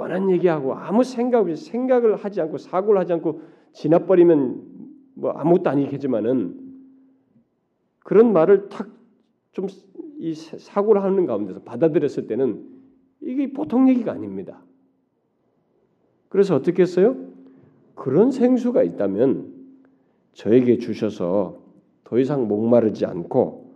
뻔한 0.02 0.32
얘기하고 0.32 0.74
아무 0.74 1.04
생각 1.04 1.42
없이 1.42 1.56
생각을 1.56 2.16
하지 2.16 2.42
않고 2.42 2.58
사고를 2.58 3.00
하지 3.00 3.14
않고 3.14 3.42
지나버리면 3.74 4.62
뭐 5.14 5.32
아무것도 5.32 5.70
아니겠지만은 5.70 6.60
그런 8.04 8.34
말을 8.34 8.70
탁 8.70 8.90
좀 9.54 9.68
이 10.22 10.36
사고를 10.36 11.02
하는 11.02 11.26
가운데서 11.26 11.62
받아들였을 11.62 12.28
때는 12.28 12.64
이게 13.22 13.52
보통 13.52 13.90
얘기가 13.90 14.12
아닙니다. 14.12 14.62
그래서 16.30 16.56
어떻게 16.56 16.84
했어요? 16.84 17.16
그런 17.96 18.30
생수가 18.30 18.84
있다면 18.84 19.52
저에게 20.34 20.78
주셔서 20.78 21.60
더 22.04 22.20
이상 22.20 22.48
목마르지 22.48 23.08
않고 23.08 23.72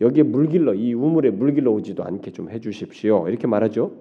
여기에 0.00 0.22
물길러 0.22 0.72
이 0.72 0.94
우물에 0.94 1.30
물길러 1.32 1.70
오지도 1.70 2.02
않게 2.02 2.30
좀 2.30 2.48
해주십시오. 2.48 3.28
이렇게 3.28 3.46
말하죠. 3.46 3.92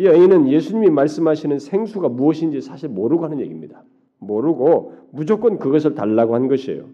이 0.00 0.06
여인은 0.06 0.48
예수님이 0.48 0.88
말씀하시는 0.88 1.58
생수가 1.58 2.08
무엇인지 2.08 2.62
사실 2.62 2.88
모르고 2.88 3.24
하는 3.24 3.38
얘기입니다. 3.38 3.84
모르고 4.18 4.94
무조건 5.12 5.58
그것을 5.58 5.94
달라고 5.94 6.34
한 6.34 6.48
것이에요. 6.48 6.86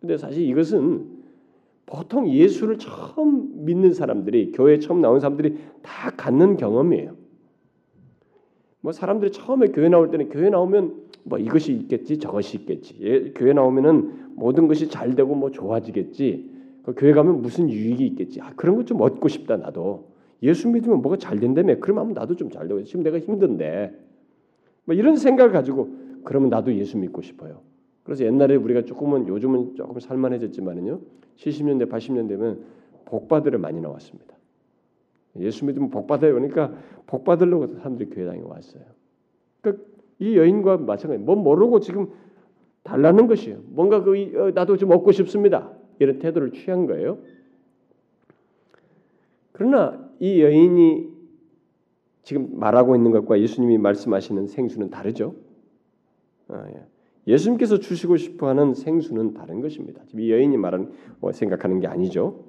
근데 0.00 0.18
사실 0.18 0.46
이것은 0.46 1.06
보통 1.86 2.28
예수를 2.28 2.76
처음 2.76 3.64
믿는 3.64 3.94
사람들이 3.94 4.52
교회 4.52 4.78
처음 4.78 5.00
나온 5.00 5.18
사람들이 5.18 5.56
다 5.80 6.10
갖는 6.10 6.58
경험이에요. 6.58 7.16
뭐 8.82 8.92
사람들이 8.92 9.32
처음에 9.32 9.68
교회 9.68 9.88
나올 9.88 10.10
때는 10.10 10.28
교회 10.28 10.50
나오면 10.50 10.94
뭐 11.24 11.38
이것이 11.38 11.72
있겠지 11.72 12.18
저것이 12.18 12.58
있겠지 12.58 12.98
예, 13.00 13.30
교회 13.30 13.54
나오면은 13.54 14.34
모든 14.36 14.68
것이 14.68 14.90
잘 14.90 15.14
되고 15.14 15.34
뭐 15.34 15.50
좋아지겠지 15.50 16.50
그 16.82 16.94
교회 16.94 17.14
가면 17.14 17.40
무슨 17.40 17.70
유익이 17.70 18.06
있겠지 18.08 18.42
아 18.42 18.52
그런 18.56 18.76
것 18.76 18.84
좀 18.84 19.00
얻고 19.00 19.28
싶다 19.28 19.56
나도 19.56 20.09
예수 20.42 20.68
믿으면 20.68 21.02
뭐가 21.02 21.16
잘 21.18 21.38
된다며 21.38 21.76
그러면 21.80 22.14
나도 22.14 22.36
좀 22.36 22.50
잘 22.50 22.68
되고 22.68 22.82
지금 22.84 23.02
내가 23.02 23.18
힘든데 23.18 23.94
뭐 24.84 24.94
이런 24.94 25.16
생각을 25.16 25.52
가지고 25.52 25.90
그러면 26.24 26.50
나도 26.50 26.74
예수 26.74 26.98
믿고 26.98 27.22
싶어요 27.22 27.60
그래서 28.02 28.24
옛날에 28.24 28.56
우리가 28.56 28.82
조금은 28.82 29.28
요즘은 29.28 29.74
조금 29.76 30.00
살만해졌지만은요 30.00 31.00
70년대 31.36 31.90
80년대 31.90 32.28
되면 32.28 32.64
복 33.04 33.28
받으러 33.28 33.58
많이 33.58 33.80
나왔습니다 33.80 34.40
예수 35.38 35.64
믿으면 35.64 35.90
복 35.90 36.06
받아요. 36.06 36.34
그러니까 36.34 36.72
복 37.06 37.24
받으려고 37.24 37.68
사람들이 37.74 38.10
교회당에 38.10 38.40
왔어요. 38.42 38.82
그러니까 39.60 39.84
이 40.18 40.36
여인과 40.36 40.78
마찬가지. 40.78 41.22
뭐 41.22 41.36
모르고 41.36 41.80
지금 41.80 42.08
달라는 42.82 43.26
것이에요. 43.26 43.60
뭔가 43.66 44.02
그 44.02 44.12
어, 44.36 44.50
나도 44.50 44.76
좀 44.76 44.90
얻고 44.90 45.12
싶습니다. 45.12 45.70
이런 45.98 46.18
태도를 46.18 46.52
취한 46.52 46.86
거예요. 46.86 47.18
그러나 49.52 50.09
이 50.20 50.42
여인이 50.42 51.08
지금 52.22 52.58
말하고 52.58 52.94
있는 52.94 53.10
것과 53.10 53.40
예수님이 53.40 53.78
말씀하시는 53.78 54.46
생수는 54.46 54.90
다르죠. 54.90 55.34
아, 56.48 56.64
예. 56.68 56.84
예수님께서 57.26 57.78
주시고 57.78 58.16
싶어하는 58.16 58.74
생수는 58.74 59.34
다른 59.34 59.60
것입니다. 59.60 60.02
이 60.14 60.30
여인이 60.30 60.56
말하는 60.56 60.92
뭐 61.20 61.32
생각하는 61.32 61.80
게 61.80 61.86
아니죠. 61.86 62.44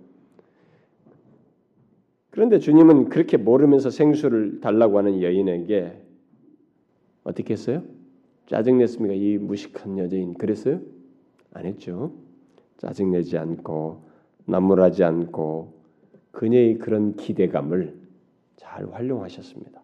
그런데 2.29 2.59
주님은 2.59 3.09
그렇게 3.09 3.37
모르면서 3.37 3.89
생수를 3.89 4.61
달라고 4.61 4.97
하는 4.97 5.21
여인에게 5.21 6.01
어떻게 7.23 7.53
했어요? 7.53 7.83
짜증 8.47 8.77
냈습니까? 8.79 9.13
이 9.13 9.37
무식한 9.37 9.97
여자인 9.97 10.33
그랬어요? 10.33 10.81
안 11.53 11.65
했죠. 11.65 12.13
짜증 12.77 13.11
내지 13.11 13.37
않고 13.37 14.03
나무라지 14.45 15.03
않고 15.03 15.80
그녀의 16.31 16.77
그런 16.77 17.15
기대감을 17.15 17.95
잘 18.55 18.87
활용하셨습니다. 18.89 19.81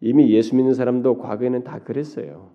이미 0.00 0.30
예수 0.30 0.56
믿는 0.56 0.74
사람도 0.74 1.18
과거에는 1.18 1.64
다 1.64 1.80
그랬어요. 1.80 2.50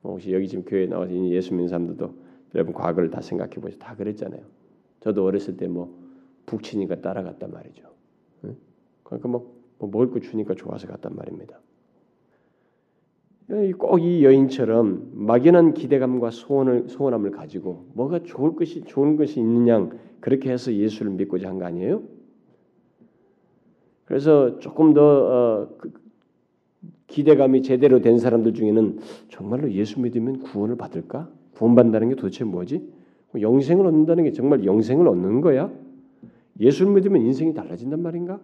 뭐 0.00 0.12
혹시 0.12 0.32
여기 0.32 0.48
지금 0.48 0.64
교회에 0.64 0.86
나와서 0.86 1.12
예수 1.12 1.52
믿는 1.54 1.68
사람들도 1.68 2.14
여러분 2.54 2.74
과거를 2.74 3.10
다 3.10 3.20
생각해 3.20 3.54
보세요. 3.54 3.78
다 3.78 3.94
그랬잖아요. 3.94 4.42
저도 5.00 5.24
어렸을 5.24 5.56
때 5.56 5.68
뭐 5.68 6.02
북치니까 6.46 7.00
따라갔단 7.00 7.50
말이죠. 7.50 7.88
그러니까 9.04 9.28
뭐, 9.28 9.54
뭐 9.78 9.88
먹을 9.90 10.10
거 10.10 10.20
주니까 10.20 10.54
좋아서 10.54 10.86
갔단 10.86 11.14
말입니다. 11.14 11.60
꼭 13.78 13.98
이 13.98 14.24
여인처럼 14.24 15.10
막연한 15.14 15.74
기대감과 15.74 16.30
소원을 16.30 16.88
소원함을 16.88 17.30
가지고 17.32 17.86
뭐가 17.94 18.20
좋을 18.22 18.54
것이 18.56 18.82
좋은 18.84 19.16
것이 19.16 19.40
양 19.68 19.90
그렇게 20.20 20.50
해서 20.50 20.72
예수를 20.72 21.12
믿고자 21.12 21.48
한 21.48 21.58
거 21.58 21.64
아니에요? 21.66 22.02
그래서 24.04 24.58
조금 24.58 24.94
더 24.94 25.02
어, 25.02 25.68
그 25.78 25.92
기대감이 27.08 27.62
제대로 27.62 28.00
된 28.00 28.18
사람들 28.18 28.54
중에는 28.54 28.98
정말로 29.28 29.70
예수 29.72 30.00
믿으면 30.00 30.40
구원을 30.40 30.76
받을까? 30.76 31.28
구원받는다는 31.54 32.08
게 32.10 32.14
도대체 32.14 32.44
뭐지? 32.44 32.82
영생을 33.38 33.86
얻는다는 33.86 34.24
게 34.24 34.32
정말 34.32 34.64
영생을 34.64 35.06
얻는 35.08 35.40
거야? 35.40 35.70
예수를 36.60 36.92
믿으면 36.92 37.22
인생이 37.22 37.54
달라진단 37.54 38.00
말인가? 38.02 38.40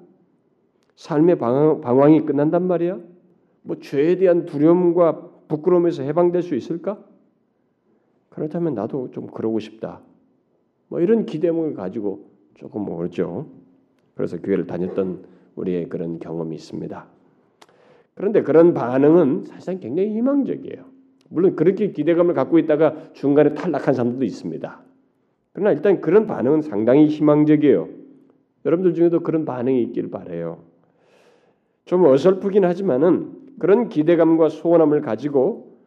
삶의 0.97 1.39
방황, 1.39 2.13
이 2.13 2.21
끝난단 2.25 2.67
말이야? 2.67 2.99
뭐 3.63 3.77
죄에 3.79 4.17
대한 4.17 4.47
두려움과 4.47 5.31
부끄러움에서 5.49 6.03
해방될 6.03 6.43
수 6.43 6.55
있을까? 6.55 7.03
그렇다면 8.31 8.75
나도 8.75 9.11
좀 9.11 9.27
그러고 9.27 9.59
싶다. 9.59 10.01
뭐 10.89 11.01
이런 11.01 11.27
기대감을 11.27 11.75
가지고 11.75 12.31
조금 12.55 12.89
오죠. 12.89 13.47
그래서 14.15 14.39
교회를 14.39 14.67
다녔던 14.67 15.25
우리의 15.57 15.89
그런 15.89 16.19
경험이 16.19 16.57
있습니다. 16.57 17.07
그런데 18.15 18.43
그런 18.43 18.75
반응은 18.75 19.45
사실상 19.45 19.81
굉장히 19.81 20.11
희망적이에요. 20.17 20.85
물론 21.29 21.57
그렇게 21.57 21.93
기대감을 21.93 22.35
갖고 22.35 22.59
있다가 22.59 23.13
중간에 23.13 23.55
탈락한 23.55 23.95
사람들도 23.95 24.25
있습니다. 24.25 24.81
그러나 25.53 25.73
일단 25.73 26.01
그런 26.01 26.27
반응은 26.27 26.63
상당히 26.63 27.07
희망적이에요. 27.07 27.89
여러분들 28.65 28.95
중에도 28.95 29.21
그런 29.21 29.45
반응이 29.45 29.83
있길 29.83 30.11
바래요. 30.11 30.63
좀 31.85 32.05
어설프긴 32.05 32.65
하지만은 32.65 33.33
그런 33.59 33.89
기대감과 33.89 34.49
소원함을 34.49 35.01
가지고 35.01 35.79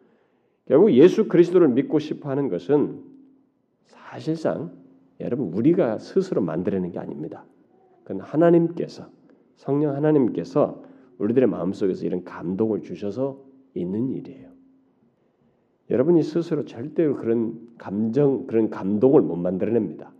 결국 0.66 0.92
예수 0.92 1.28
그리스도를 1.28 1.68
믿고 1.68 1.98
싶어 1.98 2.30
하는 2.30 2.48
것은 2.48 3.02
사실상 3.86 4.72
여러분 5.20 5.52
우리가 5.52 5.98
스스로 5.98 6.40
만들어낸 6.40 6.92
게 6.92 6.98
아닙니다. 6.98 7.44
그건 8.04 8.20
하나님께서 8.20 9.06
성령 9.56 9.94
하나님께서 9.94 10.82
우리들의 11.18 11.48
마음속에서 11.48 12.04
이런 12.04 12.24
감동을 12.24 12.82
주셔서 12.82 13.42
있는 13.74 14.10
일이에요. 14.10 14.50
여러분이 15.90 16.22
스스로 16.22 16.64
절대로 16.64 17.16
그런 17.16 17.68
감정, 17.78 18.46
그런 18.46 18.70
감동을 18.70 19.20
못 19.22 19.36
만들어냅니다. 19.36 20.12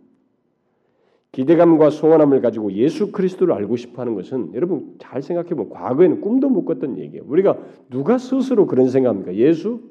기대감과 1.33 1.89
소원함을 1.89 2.41
가지고 2.41 2.71
예수 2.73 3.11
그리스도를 3.11 3.55
알고 3.55 3.75
싶어 3.75 4.01
하는 4.03 4.13
것은 4.13 4.53
여러분 4.53 4.95
잘 4.99 5.23
생각해 5.23 5.49
보면 5.49 5.69
과거에는 5.71 6.21
꿈도 6.21 6.47
못 6.47 6.63
꿨던 6.63 6.99
얘기예요. 6.99 7.25
우리가 7.27 7.57
누가 7.89 8.19
스스로 8.19 8.67
그런 8.67 8.87
생각합니까? 8.89 9.33
예수 9.33 9.81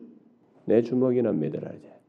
내 0.65 0.83
주먹이나 0.83 1.33
매달아야 1.33 1.73
돼. 1.73 2.01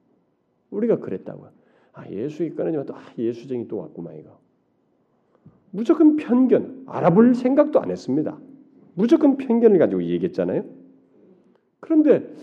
우리가 0.69 0.99
그랬다고요. 0.99 1.49
아 1.93 2.09
예수 2.11 2.43
이끌어지면 2.43 2.85
또 2.85 2.95
아, 2.95 3.01
예수쟁이 3.17 3.67
또 3.67 3.77
왔구만 3.77 4.17
이거. 4.17 4.37
무조건 5.71 6.15
편견, 6.15 6.83
알아볼 6.85 7.33
생각도 7.33 7.81
안 7.81 7.89
했습니다. 7.89 8.37
무조건 8.93 9.37
편견을 9.37 9.79
가지고 9.79 10.03
얘기했잖아요. 10.03 10.63
그런데 11.83 12.33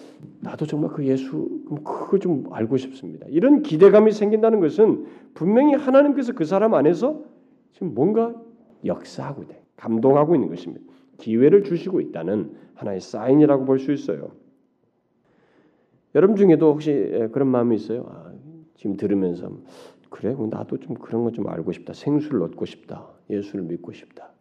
나도 0.40 0.66
정말 0.66 0.90
그 0.90 1.06
예수 1.06 1.48
그거 1.82 2.18
좀 2.18 2.44
알고 2.52 2.76
싶습니다. 2.76 3.26
이런 3.30 3.62
기대감이 3.62 4.12
생긴다는 4.12 4.60
것은 4.60 5.06
분명히 5.32 5.72
하나님께서 5.74 6.34
그 6.34 6.44
사람 6.44 6.74
안에서 6.74 7.22
지금 7.72 7.94
뭔가 7.94 8.34
역사하고 8.84 9.44
있다. 9.44 9.54
감동하고 9.76 10.34
있는 10.34 10.50
것입니다. 10.50 10.84
기회를 11.16 11.64
주시고 11.64 12.02
있다는 12.02 12.52
하나의 12.74 13.00
사인이라고 13.00 13.64
볼 13.64 13.78
수 13.78 13.92
있어요. 13.92 14.32
여러분 16.14 16.36
중에도 16.36 16.70
혹시 16.72 16.92
그런 17.32 17.48
마음이 17.48 17.76
있어요? 17.76 18.04
아, 18.10 18.30
지금 18.74 18.98
들으면서 18.98 19.50
그래, 20.10 20.36
나도 20.50 20.76
좀 20.80 20.96
그런 20.96 21.24
거 21.24 21.30
좀 21.30 21.48
알고 21.48 21.72
싶다. 21.72 21.94
생수를 21.94 22.42
얻고 22.42 22.66
싶다. 22.66 23.08
예수를 23.30 23.64
믿고 23.64 23.92
싶다. 23.92 24.32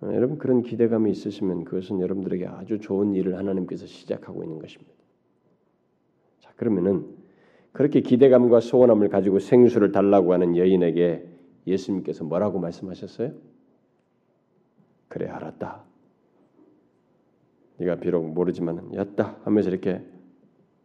어, 0.00 0.10
여러분 0.12 0.38
그런 0.38 0.62
기대감이 0.62 1.10
있으시면 1.10 1.64
그것은 1.64 2.00
여러분들에게 2.00 2.46
아주 2.46 2.78
좋은 2.78 3.14
일을 3.14 3.36
하나님께서 3.36 3.86
시작하고 3.86 4.42
있는 4.44 4.58
것입니다. 4.58 4.92
자 6.40 6.52
그러면은 6.56 7.06
그렇게 7.72 8.00
기대감과 8.00 8.60
소원함을 8.60 9.08
가지고 9.08 9.38
생수를 9.38 9.92
달라고 9.92 10.32
하는 10.32 10.56
여인에게 10.56 11.28
예수님께서 11.66 12.24
뭐라고 12.24 12.58
말씀하셨어요? 12.58 13.32
그래 15.08 15.28
알았다. 15.28 15.84
네가 17.78 17.96
비록 17.96 18.26
모르지만 18.32 18.94
였다 18.94 19.38
하면서 19.44 19.68
이렇게 19.68 20.02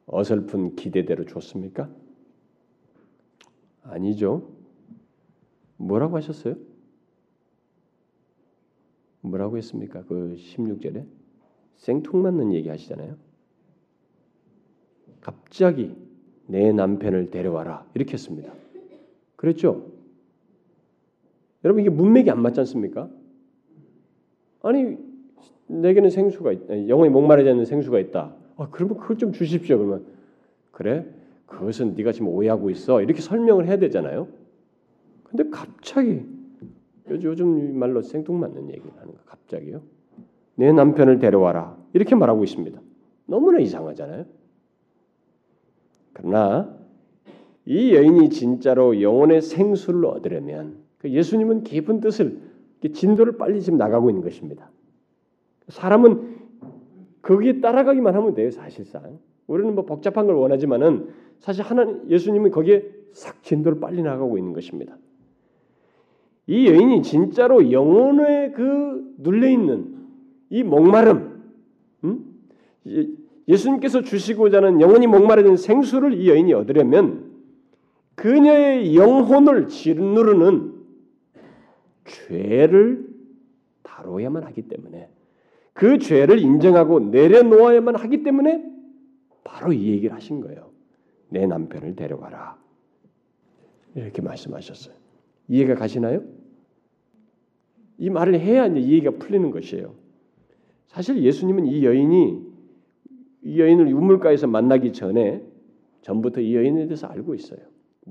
어설픈 0.06 0.76
기대대로 0.76 1.26
줬습니까? 1.26 1.90
아니죠. 3.84 4.50
뭐라고 5.78 6.18
하셨어요? 6.18 6.56
뭐라고 9.22 9.58
했습니까? 9.58 10.04
그 10.04 10.36
16절에 10.38 11.06
생뚱맞는 11.78 12.54
얘기 12.54 12.70
하시잖아요. 12.70 13.16
갑자기 15.20 15.96
내 16.48 16.72
남편을 16.72 17.32
데려와라 17.32 17.86
이렇게 17.94 18.14
했습니다. 18.14 18.52
그랬죠? 19.36 19.92
여러분 21.64 21.82
이게 21.82 21.90
문맥이 21.90 22.30
안 22.30 22.42
맞지 22.42 22.60
않습니까? 22.62 23.10
아니 24.64 24.98
내게는 25.68 26.10
생수가 26.10 26.52
있다. 26.52 26.88
영혼이 26.88 27.10
목마르지 27.10 27.50
않는 27.50 27.66
생수가 27.66 28.00
있다. 28.00 28.36
아, 28.58 28.68
그러면 28.72 28.98
그걸 28.98 29.18
좀 29.18 29.32
주십시오. 29.32 29.78
그러면 29.78 30.06
그래? 30.72 31.06
그것은 31.46 31.96
네가 31.96 32.12
지금 32.12 32.28
오해하고 32.28 32.70
있어. 32.70 33.02
이렇게 33.02 33.22
설명을 33.22 33.68
해야 33.68 33.78
되잖아요. 33.78 34.28
근데 35.24 35.50
갑자기 35.50 36.24
요즘 37.10 37.78
말로 37.78 38.02
생뚱맞는 38.02 38.70
얘기를 38.70 38.92
하는 38.98 39.14
거 39.14 39.20
갑자기요. 39.26 39.82
내 40.56 40.72
남편을 40.72 41.20
데려와라 41.20 41.78
이렇게 41.94 42.16
말하고 42.16 42.44
있습니다. 42.44 42.80
너무나 43.26 43.60
이상하잖아요. 43.60 44.26
그러나 46.14 46.78
이 47.66 47.94
여인이 47.96 48.30
진짜로 48.30 49.02
영혼의 49.02 49.42
생수를 49.42 50.06
얻으려면 50.06 50.78
그 50.98 51.10
예수님은 51.10 51.64
깊은 51.64 52.00
뜻을 52.02 52.40
진도를 52.94 53.38
빨리 53.38 53.62
지금 53.62 53.78
나가고 53.78 54.10
있는 54.10 54.24
것입니다. 54.24 54.70
사람은 55.68 56.40
거기에 57.22 57.62
따라가기만 57.62 58.16
하면 58.16 58.34
돼요. 58.34 58.50
사실상 58.52 59.20
우리는 59.48 59.74
뭐 59.76 59.86
복잡한 59.86 60.26
걸 60.26 60.36
원하지만은 60.36 61.10
사실 61.40 61.64
하나님 61.64 62.10
예수님은 62.10 62.52
거기에 62.52 62.84
싹 63.14 63.44
진도를 63.44 63.80
빨리 63.80 64.02
나가고 64.02 64.38
있는 64.38 64.54
것입니다. 64.54 64.98
이 66.52 66.68
여인이 66.68 67.02
진짜로 67.02 67.72
영혼에 67.72 68.52
그 68.52 69.16
눌려 69.20 69.48
있는 69.48 69.96
이 70.50 70.64
목마름, 70.64 71.44
음? 72.04 72.26
예수님께서 73.48 74.02
주시고자 74.02 74.58
하는 74.58 74.82
영혼이 74.82 75.08
목마르는 75.08 75.56
생수를 75.56 76.14
이 76.14 76.28
여인이 76.28 76.52
얻으려면 76.52 77.32
그녀의 78.16 78.98
영혼을 78.98 79.70
짓누르는 79.70 80.74
죄를 82.04 83.08
다뤄야만 83.84 84.44
하기 84.44 84.64
때문에 84.64 85.08
그 85.72 86.00
죄를 86.00 86.38
인정하고 86.40 87.00
내려놓아야만 87.00 87.96
하기 87.96 88.24
때문에 88.24 88.62
바로 89.46 89.72
이 89.72 89.88
얘기를 89.88 90.14
하신 90.14 90.42
거예요. 90.42 90.70
내 91.30 91.48
남편을 91.48 91.96
데려가라. 91.96 92.58
이렇게 93.96 94.22
말씀하셨어요. 94.22 94.94
이해가 95.48 95.76
가시나요? 95.76 96.41
이 98.02 98.10
말을 98.10 98.40
해야 98.40 98.66
이제 98.66 98.80
이해가 98.80 99.12
풀리는 99.12 99.52
것이에요. 99.52 99.94
사실 100.88 101.22
예수님은 101.22 101.68
이 101.68 101.86
여인이 101.86 102.42
이 103.44 103.60
여인을 103.60 103.94
우물가에서 103.94 104.48
만나기 104.48 104.92
전에 104.92 105.44
전부터 106.02 106.42
이 106.42 106.56
여인에 106.56 106.88
대해서 106.88 107.06
알고 107.06 107.36
있어요. 107.36 107.60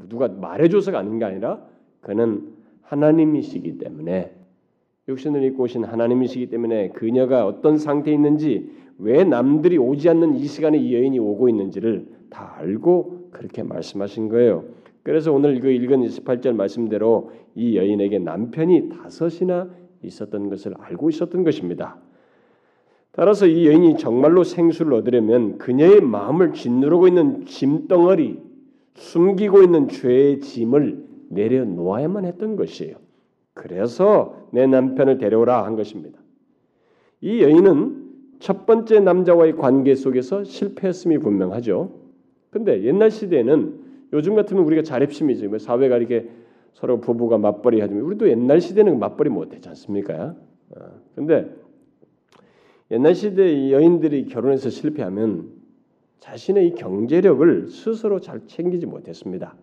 누가 0.08 0.28
말해줘서가 0.28 1.00
아닌 1.00 1.18
게 1.18 1.24
아니라 1.24 1.66
그는 2.02 2.52
하나님이시기 2.82 3.78
때문에 3.78 4.32
육신을 5.08 5.42
입고 5.42 5.64
오신 5.64 5.82
하나님이시기 5.82 6.46
때문에 6.46 6.90
그녀가 6.90 7.44
어떤 7.44 7.76
상태에 7.76 8.14
있는지 8.14 8.70
왜 8.96 9.24
남들이 9.24 9.76
오지 9.76 10.08
않는 10.08 10.36
이 10.36 10.44
시간에 10.44 10.78
이 10.78 10.94
여인이 10.94 11.18
오고 11.18 11.48
있는지를 11.48 12.06
다 12.30 12.54
알고 12.58 13.30
그렇게 13.32 13.64
말씀하신 13.64 14.28
거예요. 14.28 14.66
그래서 15.02 15.32
오늘 15.32 15.58
그 15.60 15.70
읽은 15.70 16.02
28절 16.02 16.54
말씀대로 16.54 17.30
이 17.54 17.76
여인에게 17.76 18.18
남편이 18.18 18.90
다섯이나 18.90 19.70
있었던 20.02 20.48
것을 20.48 20.74
알고 20.78 21.08
있었던 21.10 21.44
것입니다. 21.44 21.98
따라서 23.12 23.46
이 23.46 23.66
여인이 23.66 23.96
정말로 23.96 24.44
생수를 24.44 24.94
얻으려면 24.94 25.58
그녀의 25.58 26.00
마음을 26.00 26.52
짓누르고 26.52 27.08
있는 27.08 27.44
짐덩어리, 27.44 28.38
숨기고 28.94 29.62
있는 29.62 29.88
죄의 29.88 30.40
짐을 30.40 31.04
내려놓아야만 31.30 32.24
했던 32.24 32.56
것이에요. 32.56 32.96
그래서 33.54 34.48
내 34.52 34.66
남편을 34.66 35.18
데려오라 35.18 35.64
한 35.64 35.76
것입니다. 35.76 36.18
이 37.20 37.42
여인은 37.42 38.10
첫 38.38 38.64
번째 38.64 39.00
남자와의 39.00 39.56
관계 39.56 39.94
속에서 39.94 40.44
실패했음이 40.44 41.18
분명하죠. 41.18 41.92
근데 42.50 42.82
옛날 42.84 43.10
시대에는 43.10 43.79
요즘 44.12 44.34
같으면 44.34 44.64
우리가 44.64 44.82
자립심이지 44.82 45.48
뭐 45.48 45.58
사회가 45.58 45.96
이렇게 45.96 46.28
서로 46.72 47.00
부부가 47.00 47.38
맞벌이 47.38 47.80
하지만 47.80 48.02
우리도 48.04 48.28
옛날 48.28 48.60
시대는 48.60 48.98
맞벌이 48.98 49.30
못했지 49.30 49.68
않습니까? 49.68 50.34
어, 50.70 50.80
근데 51.14 51.50
옛날 52.90 53.14
시대 53.14 53.70
여인들이 53.70 54.26
결혼해서 54.26 54.70
실패하면 54.70 55.50
자신의 56.20 56.68
이 56.68 56.74
경제력을 56.74 57.68
스스로 57.68 58.20
잘 58.20 58.46
챙기지 58.46 58.86
못했습니다. 58.86 59.54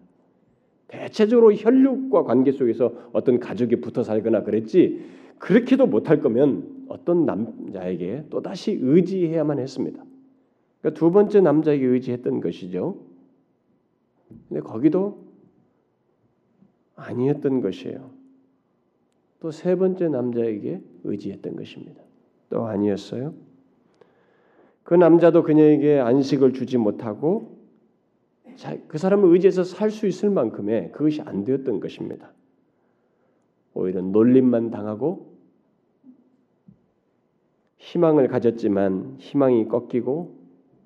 대체적으로 0.88 1.54
혈육과 1.54 2.24
관계 2.24 2.52
속에서 2.52 2.94
어떤 3.12 3.40
가족이 3.40 3.78
붙어 3.82 4.04
살거나 4.04 4.44
그랬지 4.44 5.02
그렇게도 5.40 5.86
못할 5.86 6.22
거면 6.22 6.86
어떤 6.88 7.26
남자에게 7.26 8.26
또 8.30 8.42
다시 8.42 8.78
의지해야만 8.82 9.60
했습니다. 9.60 10.04
그러니까 10.82 11.00
두 11.00 11.12
번째 11.12 11.42
남자에게 11.42 11.86
의지했던 11.86 12.42
것이죠. 12.42 12.98
근데 14.48 14.62
거기도 14.62 15.26
아니었던 16.96 17.62
것이에요. 17.62 18.12
또 19.40 19.52
세 19.52 19.76
번째 19.76 20.10
남자에게 20.10 20.82
의지했던 21.04 21.56
것입니다. 21.56 22.02
또 22.50 22.66
아니었어요. 22.66 23.34
그 24.84 24.96
남자도 24.96 25.44
그녀에게 25.44 26.00
안식을 26.00 26.54
주지 26.54 26.78
못하고 26.78 27.58
그 28.88 28.98
사람을 28.98 29.32
의지해서 29.32 29.64
살 29.64 29.92
수 29.92 30.08
있을 30.08 30.30
만큼의 30.32 30.92
그것이 30.92 31.22
안 31.22 31.44
되었던 31.44 31.80
것입니다. 31.80 32.32
오히려 33.74 34.02
놀림만 34.02 34.72
당하고 34.72 35.38
희망을 37.78 38.28
가졌지만 38.28 39.18
희망이 39.20 39.68
꺾이고 39.68 40.37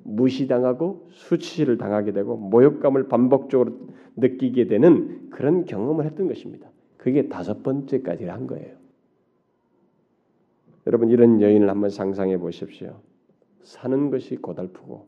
무시당하고 0.03 1.07
수치를 1.11 1.77
당하게 1.77 2.11
되고 2.11 2.35
모욕감을 2.37 3.07
반복적으로 3.07 3.77
느끼게 4.15 4.67
되는 4.67 5.29
그런 5.29 5.65
경험을 5.65 6.05
했던 6.05 6.27
것입니다. 6.27 6.69
그게 6.97 7.27
다섯 7.29 7.63
번째까지 7.63 8.25
한 8.25 8.47
거예요. 8.47 8.75
여러분 10.87 11.09
이런 11.09 11.41
여인을 11.41 11.69
한번 11.69 11.89
상상해 11.89 12.37
보십시오. 12.37 12.99
사는 13.61 14.09
것이 14.09 14.35
고달프고 14.37 15.07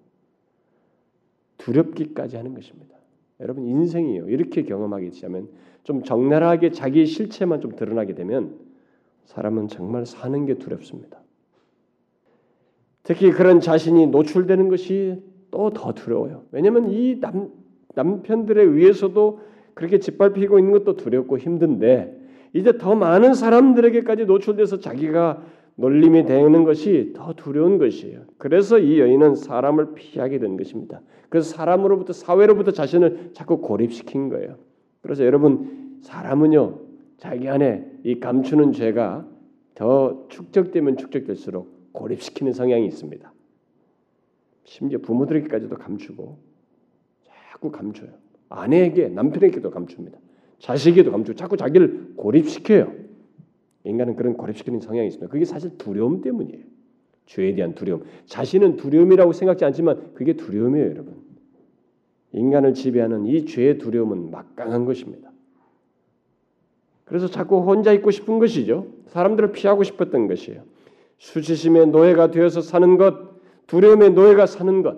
두렵기까지 1.58 2.38
하는 2.38 2.54
것입니다. 2.54 2.96
여러분 3.40 3.66
인생이요 3.66 4.30
이렇게 4.30 4.64
경험하게 4.64 5.10
되면 5.10 5.50
좀 5.84 6.04
적나라하게 6.04 6.72
자기의 6.72 7.06
실체만 7.06 7.62
좀 7.62 7.76
드러나게 7.76 8.14
되면 8.14 8.58
사람은 9.26 9.68
정말 9.68 10.06
사는 10.06 10.46
게 10.46 10.56
두렵습니다. 10.56 11.23
특히 13.04 13.32
그런 13.32 13.60
자신이 13.60 14.08
노출되는 14.08 14.70
것이 14.70 15.22
또 15.52 15.70
더 15.70 15.94
두려워요. 15.94 16.44
왜냐하면 16.52 16.90
이 16.90 17.20
남, 17.20 17.50
남편들에 17.94 18.64
의해서도 18.64 19.40
그렇게 19.76 20.00
짓밟히고 20.00 20.58
있는 20.60 20.72
것도 20.72 20.96
두렵고 20.96 21.38
힘든데 21.38 22.20
이제 22.54 22.78
더 22.78 22.96
많은 22.96 23.34
사람들에게까지 23.34 24.26
노출돼서 24.26 24.80
자기가 24.80 25.44
놀림이 25.76 26.26
되는 26.26 26.64
것이 26.64 27.14
더 27.16 27.34
두려운 27.34 27.80
것이에요. 27.80 28.22
그래서 28.38 28.78
이 28.78 29.00
여인은 29.00 29.36
사람을 29.36 29.94
피하게 29.96 30.40
된 30.40 30.58
것입니다. 30.58 31.02
그래서 31.30 31.56
사람으로부터 31.56 32.14
사회로부터 32.14 32.72
자신을 32.72 33.32
자꾸 33.34 33.60
고립시킨 33.60 34.30
거예요. 34.30 34.58
그래서 35.02 35.26
여러분 35.26 36.00
사람은요 36.02 36.80
자기 37.18 37.50
안에 37.50 37.86
이 38.04 38.20
감추는 38.20 38.72
죄가 38.74 39.26
더 39.76 40.26
축적되면 40.30 40.98
축적될수록 40.98 41.73
고립시키는 41.94 42.54
성향이 42.54 42.86
있습니다. 42.88 43.34
심지어 44.66 45.00
부모들에게까지도 45.00 45.78
감추고 45.78 46.38
자꾸 47.24 47.72
감춰요. 47.72 48.10
아내에게 48.50 49.08
남편에게도 49.10 49.72
감춥니다. 49.72 50.20
자식에게도 50.60 51.12
감추고 51.12 51.36
자꾸 51.36 51.58
자기를 51.58 52.14
고립시켜요. 52.16 52.94
인간은 53.86 54.16
그런 54.16 54.36
고립시키는 54.36 54.80
성향이 54.80 55.08
있습니다. 55.08 55.32
그게 55.32 55.46
사실 55.46 55.78
두려움 55.78 56.22
때문이에요. 56.22 56.64
죄에 57.26 57.56
대한 57.56 57.74
두려움. 57.76 58.04
자신은 58.26 58.78
두려움이라고 58.78 59.34
생각지 59.34 59.66
않지만 59.66 60.14
그게 60.14 60.34
두려움이에요, 60.34 60.90
여러분. 60.90 61.24
인간을 62.32 62.74
지배하는 62.74 63.26
이 63.26 63.46
죄의 63.46 63.78
두려움은 63.78 64.32
막강한 64.32 64.86
것입니다. 64.86 65.32
그래서 67.06 67.28
자꾸 67.28 67.60
혼자 67.62 67.92
있고 67.94 68.12
싶은 68.12 68.40
것이죠. 68.40 68.88
사람들을 69.08 69.52
피하고 69.52 69.84
싶었던 69.84 70.28
것이에요. 70.28 70.64
수치심의 71.18 71.88
노예가 71.88 72.32
되어서 72.32 72.62
사는 72.62 72.98
것, 72.98 73.34
두려움의 73.68 74.12
노예가 74.12 74.46
사는 74.46 74.82
것, 74.82 74.98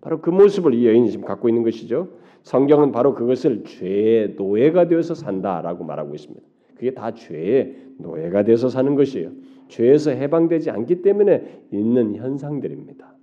바로 0.00 0.20
그 0.20 0.30
모습을 0.30 0.74
이 0.74 0.86
여인이 0.86 1.10
지금 1.10 1.24
갖고 1.26 1.48
있는 1.48 1.62
것이죠. 1.62 2.08
성경은 2.42 2.92
바로 2.92 3.14
그것을 3.14 3.64
죄의 3.64 4.34
노예가 4.36 4.86
되어서 4.86 5.14
산다라고 5.14 5.84
말하고 5.84 6.14
있습니다. 6.14 6.46
그게 6.76 6.94
다 6.94 7.12
죄의 7.12 7.76
노예가 7.98 8.44
되어서 8.44 8.68
사는 8.68 8.94
것이에요. 8.94 9.32
죄에서 9.68 10.12
해방되지 10.12 10.70
않기 10.70 11.02
때문에 11.02 11.64
있는 11.72 12.14
현상들입니다. 12.14 13.16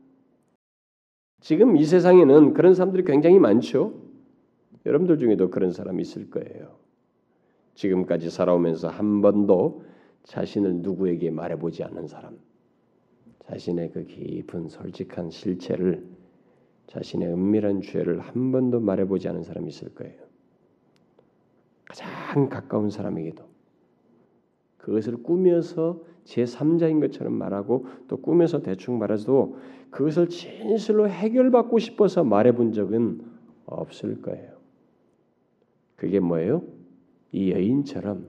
지금 1.40 1.78
이 1.78 1.86
세상에는 1.86 2.54
그런 2.54 2.74
사람들이 2.74 3.04
굉장히 3.04 3.40
많죠. 3.40 3.94
여러분들 4.86 5.18
중에도 5.18 5.50
그런 5.50 5.72
사람이 5.72 6.02
있을 6.02 6.30
거예요. 6.30 6.76
지금까지 7.76 8.30
살아오면서 8.30 8.90
한 8.90 9.22
번도 9.22 9.84
자신을 10.24 10.78
누구에게 10.78 11.30
말해보지 11.30 11.84
않는 11.84 12.08
사람, 12.08 12.38
자신의 13.46 13.92
그 13.92 14.06
깊은 14.06 14.70
솔직한 14.70 15.30
실체를 15.30 16.06
자신의 16.88 17.30
은밀한 17.30 17.82
죄를 17.82 18.20
한 18.20 18.52
번도 18.52 18.80
말해보지 18.80 19.28
않은 19.30 19.44
사람이 19.44 19.68
있을 19.70 19.94
거예요. 19.94 20.22
가장 21.86 22.50
가까운 22.50 22.90
사람에게도 22.90 23.44
그것을 24.78 25.24
꾸며서 25.24 26.02
제 26.24 26.44
3자인 26.44 27.00
것처럼 27.00 27.34
말하고 27.34 27.86
또 28.08 28.18
꾸며서 28.18 28.62
대충 28.62 28.98
말해도 28.98 29.58
그것을 29.90 30.30
진실로 30.30 31.08
해결받고 31.08 31.80
싶어서 31.80 32.24
말해본 32.24 32.74
적은 32.74 33.22
없을 33.66 34.22
거예요. 34.22 34.54
그게 35.96 36.20
뭐예요? 36.20 36.64
이 37.32 37.52
여인처럼 37.52 38.28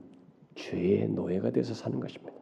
죄의 0.55 1.09
노예가 1.09 1.51
돼서 1.51 1.73
사는 1.73 1.99
것입니다. 1.99 2.33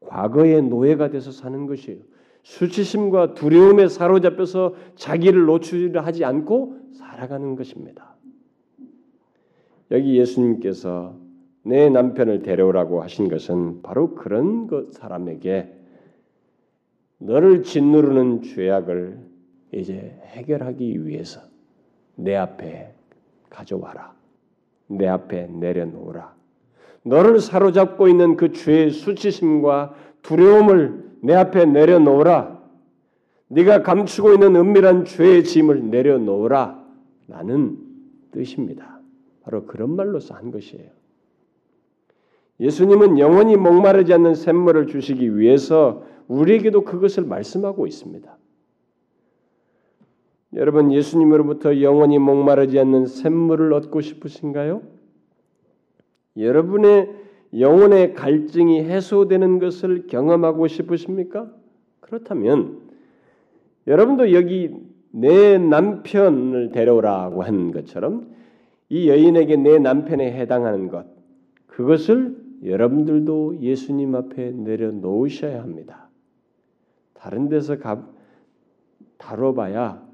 과거의 0.00 0.62
노예가 0.62 1.10
돼서 1.10 1.30
사는 1.30 1.66
것이에요. 1.66 2.00
수치심과 2.42 3.34
두려움에 3.34 3.88
사로잡혀서 3.88 4.74
자기를 4.96 5.44
노출하지 5.44 6.24
않고 6.24 6.76
살아가는 6.94 7.54
것입니다. 7.54 8.16
여기 9.90 10.18
예수님께서 10.18 11.16
내 11.62 11.90
남편을 11.90 12.42
데려오라고 12.42 13.02
하신 13.02 13.28
것은 13.28 13.82
바로 13.82 14.14
그런 14.14 14.66
것 14.66 14.92
사람에게 14.94 15.76
너를 17.18 17.62
짓누르는 17.62 18.42
죄악을 18.42 19.18
이제 19.72 20.18
해결하기 20.24 21.06
위해서 21.06 21.40
내 22.16 22.34
앞에 22.34 22.94
가져와라. 23.50 24.14
내 24.86 25.06
앞에 25.06 25.46
내려놓으라. 25.48 26.39
너를 27.02 27.40
사로잡고 27.40 28.08
있는 28.08 28.36
그 28.36 28.52
죄의 28.52 28.90
수치심과 28.90 29.94
두려움을 30.22 31.10
내 31.22 31.34
앞에 31.34 31.64
내려놓으라. 31.66 32.60
네가 33.48 33.82
감추고 33.82 34.34
있는 34.34 34.56
은밀한 34.56 35.04
죄의 35.06 35.44
짐을 35.44 35.90
내려놓으라. 35.90 36.80
라는 37.28 37.78
뜻입니다. 38.32 39.00
바로 39.42 39.66
그런 39.66 39.96
말로서 39.96 40.34
한 40.34 40.50
것이에요. 40.50 40.90
예수님은 42.60 43.18
영원히 43.18 43.56
목마르지 43.56 44.12
않는 44.12 44.34
샘물을 44.34 44.86
주시기 44.86 45.38
위해서 45.38 46.04
우리에게도 46.28 46.84
그것을 46.84 47.24
말씀하고 47.24 47.86
있습니다. 47.86 48.36
여러분 50.54 50.92
예수님으로부터 50.92 51.80
영원히 51.80 52.18
목마르지 52.18 52.78
않는 52.78 53.06
샘물을 53.06 53.72
얻고 53.72 54.00
싶으신가요? 54.00 54.82
여러분의 56.36 57.10
영혼의 57.58 58.14
갈증이 58.14 58.84
해소되는 58.84 59.58
것을 59.58 60.06
경험하고 60.06 60.68
싶으십니까? 60.68 61.50
그렇다면 62.00 62.80
여러분도 63.86 64.32
여기 64.32 64.70
내 65.10 65.58
남편을 65.58 66.70
데려오라고 66.70 67.42
한 67.42 67.72
것처럼 67.72 68.30
이 68.88 69.08
여인에게 69.08 69.56
내 69.56 69.78
남편에 69.78 70.32
해당하는 70.32 70.88
것 70.88 71.06
그것을 71.66 72.36
여러분들도 72.64 73.60
예수님 73.60 74.14
앞에 74.14 74.50
내려놓으셔야 74.50 75.62
합니다. 75.62 76.08
다른 77.14 77.48
데서 77.48 77.78
가, 77.78 78.06
다뤄봐야 79.18 80.06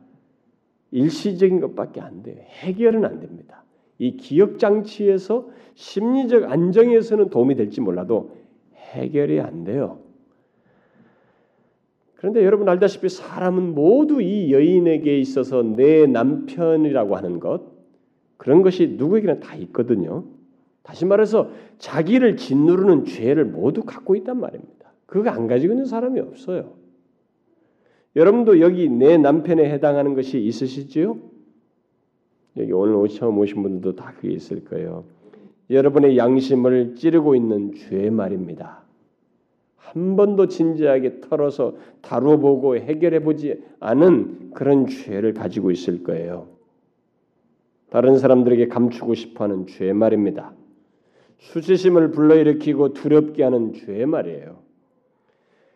일시적인 0.93 1.61
것밖에 1.61 2.01
안 2.01 2.23
돼요. 2.23 2.37
해결은 2.41 3.05
안 3.05 3.21
됩니다. 3.21 3.65
이 3.99 4.17
기억 4.17 4.59
장치에서 4.59 5.49
심리적 5.77 6.51
안정에서는 6.51 7.29
도움이 7.29 7.55
될지 7.55 7.81
몰라도 7.81 8.35
해결이 8.75 9.41
안 9.41 9.65
돼요. 9.65 9.99
그런데 12.17 12.43
여러분 12.45 12.67
알다시피 12.69 13.11
사람은 13.11 13.75
모두 13.75 14.23
이 14.23 14.53
여인에게 14.53 15.19
있어서 15.21 15.63
내 15.63 16.07
남편이라고 16.07 17.15
하는 17.15 17.41
것 17.41 17.61
그런 18.39 18.63
것이 18.63 18.95
누구에게나 18.97 19.39
다 19.39 19.55
있거든요. 19.57 20.25
다시 20.83 21.05
말해서 21.05 21.51
자기를 21.79 22.37
짓누르는 22.37 23.05
죄를 23.05 23.45
모두 23.45 23.83
갖고 23.83 24.17
있단 24.17 24.41
말입니다. 24.41 24.93
그거 25.05 25.29
안 25.29 25.47
가지고 25.47 25.75
있는 25.75 25.85
사람이 25.85 26.19
없어요. 26.21 26.73
여러분도 28.15 28.61
여기 28.61 28.89
내 28.89 29.19
남편에 29.19 29.71
해당하는 29.71 30.15
것이 30.15 30.41
있으시지요? 30.41 31.19
여기 32.57 32.73
오늘 32.73 33.09
처음 33.11 33.37
오신 33.39 33.63
분들도 33.63 33.95
다 33.95 34.15
그게 34.17 34.33
있을 34.33 34.65
거예요. 34.65 35.05
여러분의 35.71 36.17
양심을 36.17 36.95
찌르고 36.95 37.35
있는 37.35 37.75
죄 37.75 38.11
말입니다. 38.11 38.83
한 39.77 40.17
번도 40.17 40.49
진지하게 40.49 41.21
털어서 41.21 41.77
다뤄보고 42.03 42.77
해결해보지 42.77 43.63
않은 43.81 44.51
그런 44.53 44.87
죄를 44.87 45.33
가지고 45.33 45.71
있을 45.71 46.03
거예요. 46.03 46.49
다른 47.91 48.19
사람들에게 48.19 48.69
감추고 48.69 49.15
싶어하는 49.15 49.67
죄 49.67 49.93
말입니다. 49.93 50.53
수치심을 51.39 52.11
불러일으키고 52.11 52.93
두렵게 52.93 53.43
하는 53.43 53.73
죄 53.73 54.05
말이에요. 54.05 54.59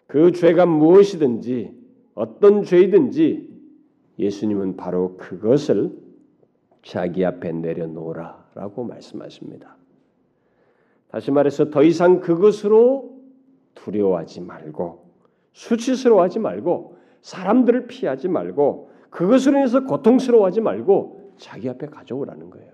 그 0.07 0.33
죄가 0.33 0.67
무엇이든지 0.67 1.73
어떤 2.15 2.65
죄이든지 2.65 3.49
예수님은 4.19 4.77
바로 4.77 5.17
그것을 5.17 5.93
자기 6.83 7.25
앞에 7.25 7.53
내려놓으라라고 7.53 8.85
말씀하십니다. 8.85 9.80
다시 11.11 11.31
말해서 11.31 11.71
더 11.71 11.83
이상 11.83 12.21
그것으로 12.21 13.11
두려워하지 13.75 14.41
말고 14.43 15.11
수치스러워하지 15.53 16.39
말고 16.39 16.97
사람들을 17.23 17.87
피하지 17.87 18.29
말고 18.29 18.91
그것으로 19.11 19.59
인해서 19.59 19.85
고통스러워하지 19.85 20.61
말고 20.61 21.35
자기 21.37 21.69
앞에 21.69 21.87
가져오라는 21.87 22.51
거예요. 22.51 22.73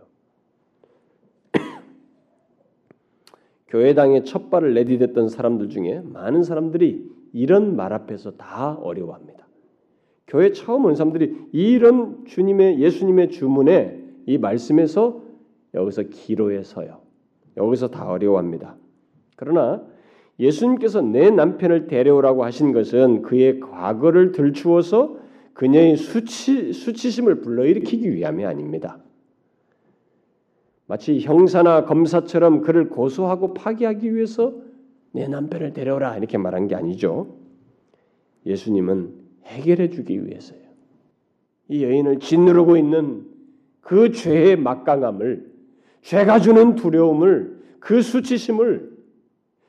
교회당에 3.69 4.23
첫 4.25 4.51
발을 4.51 4.75
내디뎠던 4.75 5.31
사람들 5.31 5.71
중에 5.71 6.03
많은 6.05 6.43
사람들이 6.43 7.11
이런 7.33 7.75
말 7.77 7.93
앞에서 7.93 8.33
다 8.33 8.75
어려워합니다. 8.75 9.47
교회 10.27 10.53
처음 10.53 10.85
온 10.85 10.95
사람들이 10.95 11.49
이런 11.53 12.25
주님의 12.27 12.81
예수님의 12.81 13.31
주문에 13.31 14.03
이 14.27 14.39
말씀에서 14.39 15.23
여기서 15.73 16.03
기로에 16.05 16.63
서요. 16.65 17.06
여기서 17.57 17.89
다 17.89 18.09
어려워합니다. 18.09 18.77
그러나 19.37 19.83
예수님께서 20.39 21.01
내 21.01 21.31
남편을 21.31 21.87
데려오라고 21.87 22.45
하신 22.45 22.73
것은 22.73 23.23
그의 23.23 23.61
과거를 23.61 24.33
들추어서 24.33 25.17
그녀의 25.55 25.97
수치 25.97 26.73
수치심을 26.73 27.41
불러일으키기 27.41 28.13
위함이 28.13 28.45
아닙니다. 28.45 28.99
마치 30.87 31.19
형사나 31.19 31.85
검사처럼 31.85 32.61
그를 32.61 32.91
고소하고 32.91 33.55
파기하기 33.55 34.15
위해서 34.15 34.55
내 35.13 35.27
남편을 35.27 35.73
데려오라 35.73 36.19
이렇게 36.19 36.37
말한 36.37 36.69
게 36.69 36.75
아니죠. 36.75 37.35
예수님은 38.45 39.15
해결해 39.47 39.89
주기 39.91 40.25
위해서요. 40.25 40.61
이 41.69 41.83
여인을 41.83 42.21
짓누르고 42.21 42.77
있는 42.77 43.27
그 43.81 44.13
죄의 44.13 44.57
막강함을 44.57 45.56
죄가 46.07 46.39
주는 46.39 46.77
두려움을 46.77 47.59
그 47.81 48.01
수치심을 48.01 48.97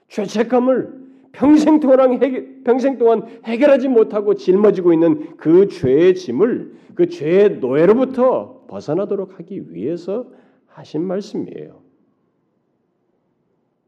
죄책감을 0.08 1.08
평생 1.32 1.80
동안 1.80 2.21
해결, 2.21 2.62
평생 2.63 3.00
동안 3.00 3.23
해결하지 3.43 3.88
못하고 3.88 4.36
짊어지고 4.36 4.93
있는 4.93 5.36
그 5.38 5.67
죄의 5.67 6.13
짐을 6.13 6.76
그 6.93 7.10
죄의 7.10 7.58
노예로부터 7.58 8.65
벗어나도록 8.67 9.39
하기 9.39 9.73
위해서 9.73 10.30
하신 10.67 11.02
말씀이에요. 11.04 11.82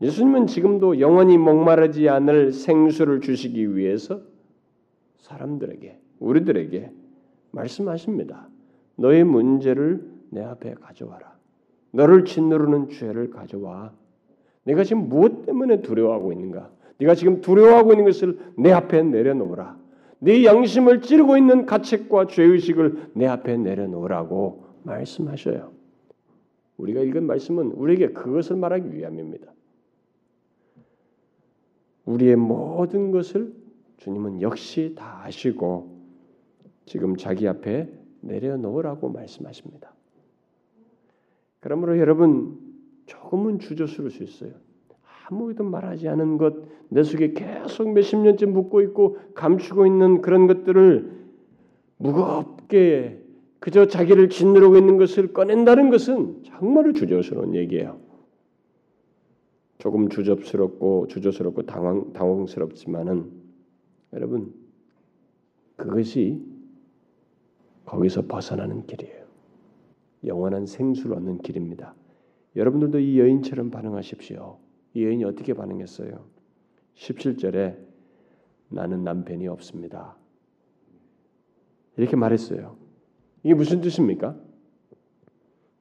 예수님은 0.01 0.47
지금도 0.47 0.99
영원히 0.99 1.37
목마르지 1.37 2.09
않을 2.09 2.51
생수를 2.51 3.21
주시기 3.21 3.75
위해서 3.75 4.21
사람들에게 5.19 5.99
우리들에게 6.17 6.91
말씀하십니다. 7.51 8.49
너의 8.95 9.23
문제를 9.23 10.03
내 10.31 10.41
앞에 10.41 10.73
가져와라. 10.73 11.38
너를 11.91 12.25
짓누르는 12.25 12.89
죄를 12.89 13.29
가져와. 13.29 13.93
내가 14.63 14.83
지금 14.83 15.09
무엇 15.09 15.45
때문에 15.45 15.81
두려워하고 15.81 16.31
있는가? 16.31 16.69
네가 16.99 17.15
지금 17.15 17.41
두려워하고 17.41 17.93
있는 17.93 18.05
것을 18.05 18.37
내 18.57 18.71
앞에 18.71 19.03
내려놓으라. 19.03 19.77
네 20.19 20.43
양심을 20.43 21.01
찌르고 21.01 21.37
있는 21.37 21.65
가책과 21.65 22.27
죄의식을 22.27 23.11
내 23.13 23.25
앞에 23.25 23.57
내려놓으라고 23.57 24.65
말씀하셔요. 24.83 25.71
우리가 26.77 27.01
읽은 27.01 27.25
말씀은 27.25 27.71
우리에게 27.71 28.09
그것을 28.09 28.57
말하기 28.57 28.93
위함입니다. 28.93 29.51
우리의 32.05 32.35
모든 32.35 33.11
것을 33.11 33.53
주님은 33.97 34.41
역시 34.41 34.95
다 34.97 35.21
아시고 35.23 35.99
지금 36.85 37.15
자기 37.17 37.47
앞에 37.47 37.89
내려놓으라고 38.21 39.09
말씀하십니다. 39.09 39.93
그러므로 41.59 41.97
여러분 41.97 42.57
조금은 43.05 43.59
주저스러울 43.59 44.11
수 44.11 44.23
있어요. 44.23 44.51
아무것도 45.27 45.63
말하지 45.63 46.07
않은 46.07 46.37
것, 46.37 46.55
내 46.89 47.03
속에 47.03 47.33
계속 47.33 47.91
몇십 47.91 48.19
년째 48.19 48.45
묻고 48.47 48.81
있고 48.81 49.17
감추고 49.35 49.85
있는 49.85 50.21
그런 50.21 50.47
것들을 50.47 51.11
무겁게 51.97 53.21
그저 53.59 53.87
자기를 53.87 54.29
짓누르고 54.29 54.77
있는 54.77 54.97
것을 54.97 55.33
꺼낸다는 55.33 55.89
것은 55.89 56.43
정말로 56.43 56.93
주저스러운 56.93 57.55
얘기예요. 57.55 57.99
조금 59.77 60.09
주접스럽고 60.09 61.07
주저스럽고 61.07 61.63
당황, 61.63 62.11
당황스럽지만은 62.13 63.31
여러분 64.13 64.53
그것이 65.75 66.41
거기서 67.85 68.27
벗어나는 68.27 68.85
길이에요. 68.87 69.18
영원한 70.25 70.65
생수를 70.65 71.15
얻는 71.15 71.39
길입니다. 71.39 71.95
여러분들도 72.55 72.99
이 72.99 73.19
여인처럼 73.19 73.71
반응하십시오. 73.71 74.57
이 74.93 75.03
여인이 75.03 75.23
어떻게 75.23 75.53
반응했어요? 75.53 76.25
17절에 76.95 77.77
나는 78.69 79.03
남편이 79.03 79.47
없습니다. 79.47 80.17
이렇게 81.97 82.15
말했어요. 82.15 82.75
이게 83.43 83.53
무슨 83.53 83.81
뜻입니까? 83.81 84.35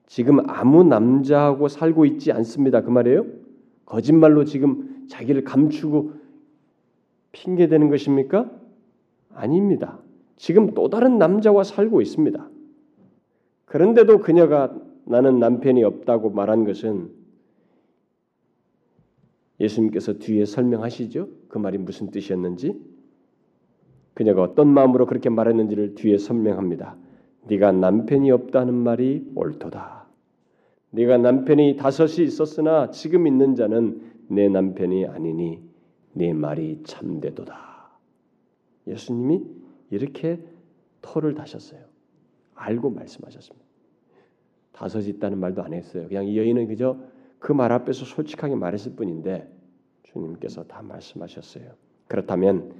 지금 0.07 0.49
아무 0.49 0.85
남자하고 0.85 1.69
살고 1.69 2.07
있지 2.07 2.33
않습니다. 2.33 2.83
그 2.83 2.91
말이에요? 2.91 3.27
거짓말로 3.85 4.45
지금 4.45 5.07
자기를 5.09 5.45
감추고 5.45 6.13
핑계 7.33 7.69
대는 7.69 7.89
것입니까? 7.89 8.51
아닙니다. 9.35 10.01
지금 10.37 10.75
또 10.75 10.89
다른 10.89 11.19
남자와 11.19 11.65
살고 11.65 12.01
있습니다. 12.01 12.49
그런데도 13.69 14.19
그녀가 14.19 14.75
나는 15.05 15.39
남편이 15.39 15.83
없다고 15.85 16.31
말한 16.31 16.65
것은 16.65 17.11
예수님께서 19.61 20.15
뒤에 20.15 20.45
설명하시죠. 20.45 21.29
그 21.49 21.59
말이 21.59 21.79
무슨 21.79 22.11
뜻이었는지 22.11 22.81
그녀가 24.15 24.43
어떤 24.43 24.69
마음으로 24.69 25.07
그렇게 25.07 25.31
말했는지를 25.31 25.95
뒤에 25.95 26.19
설명합니다. 26.19 26.97
네가 27.49 27.73
남편이 27.73 28.31
없다는 28.31 28.75
말이 28.75 29.31
옳도다. 29.35 30.07
네가 30.91 31.19
남편이 31.19 31.77
다섯이 31.77 32.25
있었으나 32.27 32.91
지금 32.91 33.27
있는 33.27 33.55
자는 33.55 34.03
내 34.29 34.49
남편이 34.49 35.07
아니니 35.07 35.63
네 36.13 36.33
말이 36.33 36.83
참되도다. 36.85 37.99
예수님이 38.87 39.45
이렇게 39.91 40.43
토를 41.01 41.35
다셨어요. 41.35 41.88
알고 42.59 42.91
말씀하셨습니다. 42.91 43.67
다섯이 44.73 45.09
있다는 45.09 45.39
말도 45.39 45.63
안 45.63 45.73
했어요. 45.73 46.07
그냥 46.09 46.27
이 46.27 46.39
여인은 46.39 46.69
그저 46.69 46.99
그 47.39 47.53
말 47.53 47.73
앞에서 47.73 48.05
솔직하게 48.05 48.57
말했을 48.57 48.97
뿐인데 48.97 49.49
주님께서 50.03 50.65
다 50.65 50.83
말씀하셨어요. 50.83 51.73
그렇다면 52.09 52.73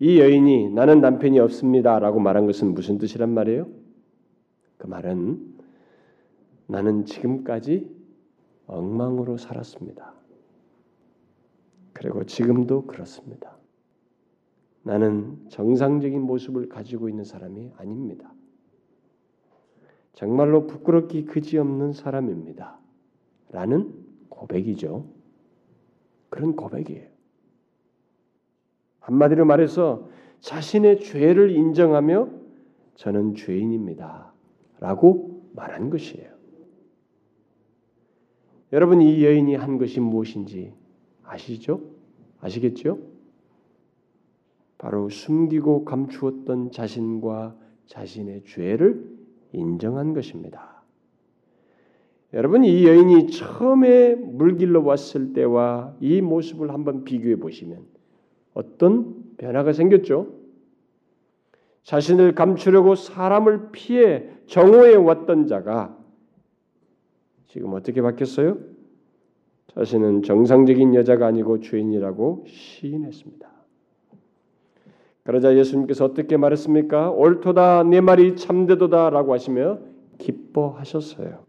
이 0.00 0.18
여인이 0.18 0.70
나는 0.70 1.00
남편이 1.00 1.38
없습니다라고 1.38 2.18
말한 2.20 2.46
것은 2.46 2.74
무슨 2.74 2.98
뜻이란 2.98 3.30
말이에요? 3.30 3.68
그 4.76 4.86
말은 4.86 5.54
나는 6.66 7.04
지금까지 7.04 7.94
엉망으로 8.66 9.36
살았습니다. 9.36 10.14
그리고 11.92 12.24
지금도 12.24 12.86
그렇습니다. 12.86 13.56
나는 14.82 15.38
정상적인 15.48 16.20
모습을 16.20 16.68
가지고 16.68 17.08
있는 17.08 17.24
사람이 17.24 17.72
아닙니다. 17.76 18.33
정말로 20.14 20.66
부끄럽기 20.66 21.24
그지없는 21.24 21.92
사람입니다. 21.92 22.78
라는 23.50 23.92
고백이죠. 24.28 25.06
그런 26.28 26.56
고백이에요. 26.56 27.08
한마디로 29.00 29.44
말해서 29.44 30.08
자신의 30.40 31.00
죄를 31.00 31.50
인정하며 31.50 32.28
저는 32.94 33.34
죄인입니다. 33.34 34.32
라고 34.80 35.42
말한 35.54 35.90
것이에요. 35.90 36.32
여러분 38.72 39.02
이 39.02 39.24
여인이 39.24 39.54
한 39.54 39.78
것이 39.78 40.00
무엇인지 40.00 40.72
아시죠? 41.22 41.80
아시겠죠? 42.40 42.98
바로 44.78 45.08
숨기고 45.08 45.84
감추었던 45.84 46.72
자신과 46.72 47.56
자신의 47.86 48.44
죄를 48.44 49.13
인정한 49.54 50.14
것입니다. 50.14 50.82
여러분 52.32 52.64
이 52.64 52.84
여인이 52.84 53.28
처음에 53.28 54.16
물길로 54.16 54.84
왔을 54.84 55.32
때와 55.32 55.96
이 56.00 56.20
모습을 56.20 56.70
한번 56.70 57.04
비교해 57.04 57.36
보시면 57.36 57.84
어떤 58.54 59.36
변화가 59.36 59.72
생겼죠? 59.72 60.34
자신을 61.84 62.34
감추려고 62.34 62.96
사람을 62.96 63.70
피해 63.70 64.28
정오에 64.46 64.96
왔던 64.96 65.46
자가 65.46 65.96
지금 67.46 67.72
어떻게 67.74 68.02
바뀌었어요? 68.02 68.58
자신은 69.68 70.22
정상적인 70.22 70.94
여자가 70.94 71.26
아니고 71.26 71.60
죄인이라고 71.60 72.44
시인했습니다. 72.48 73.53
그러자 75.24 75.56
예수님께서 75.56 76.04
어떻게 76.04 76.36
말했습니까? 76.36 77.10
옳도다 77.10 77.84
내 77.84 78.00
말이 78.00 78.36
참되도다라고 78.36 79.32
하시며 79.32 79.78
기뻐하셨어요. 80.18 81.44